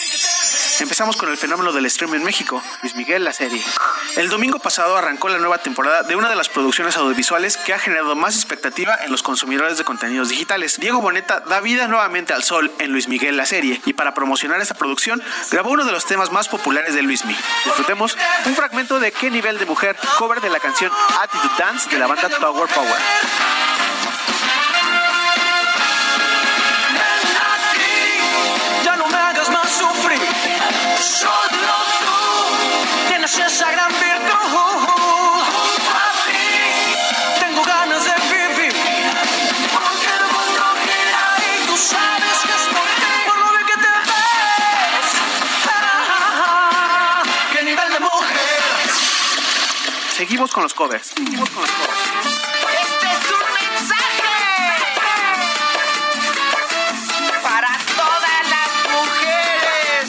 [0.80, 3.62] Empezamos con el fenómeno del stream en México, Luis Miguel, la serie.
[4.16, 7.80] El domingo pasado arrancó la nueva temporada de una de las producciones audiovisuales que ha
[7.80, 10.80] generado más expectativa en los consumidores de contenidos digitales.
[10.80, 14.62] Diego Boneta da vida nuevamente al sol en Luis Miguel, la serie, y para promocionar
[14.62, 15.22] esta producción
[15.52, 17.44] grabó uno de los temas más populares de Luis Miguel.
[17.66, 22.00] Disfrutemos un fragmento de Qué nivel de mujer, cover de la canción Attitude Dance de
[22.00, 23.02] la banda Tower Power.
[31.02, 31.32] Solo
[32.00, 33.99] tú tienes esa gran
[50.40, 51.08] Seguimos con los covers.
[51.08, 51.98] Seguimos con los covers.
[52.80, 54.24] Este es un mensaje
[57.44, 60.08] para todas las mujeres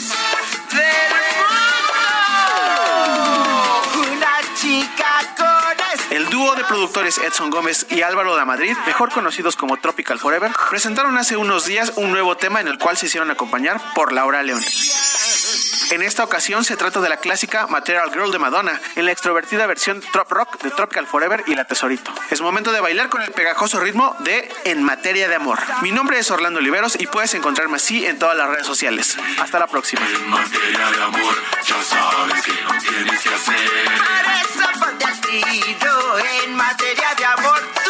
[0.71, 1.99] del mundo.
[4.15, 5.75] Una chica con
[6.15, 10.53] El dúo de productores Edson Gómez y Álvaro de Madrid, mejor conocidos como Tropical Forever,
[10.69, 14.41] presentaron hace unos días un nuevo tema en el cual se hicieron acompañar por Laura
[14.43, 14.61] León.
[15.91, 19.67] En esta ocasión se trata de la clásica Material Girl de Madonna, en la extrovertida
[19.67, 22.13] versión Trop Rock de Tropical Forever y La Tesorito.
[22.29, 25.59] Es momento de bailar con el pegajoso ritmo de En Materia de Amor.
[25.81, 29.17] Mi nombre es Orlando Oliveros y puedes encontrarme así en todas las redes sociales.
[29.41, 30.01] Hasta la próxima.
[30.07, 31.35] En materia de amor,
[31.65, 33.55] ya sabes que no tienes que hacer.
[36.45, 37.80] En materia de amor.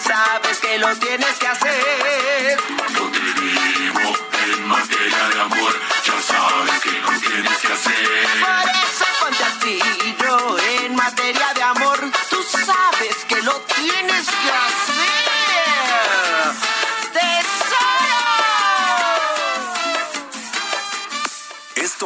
[0.00, 2.58] Sabes que lo tienes que hacer.
[2.94, 4.00] Yo te digo,
[4.44, 5.74] en materia de amor,
[6.04, 8.69] ya sabes que lo tienes que hacer.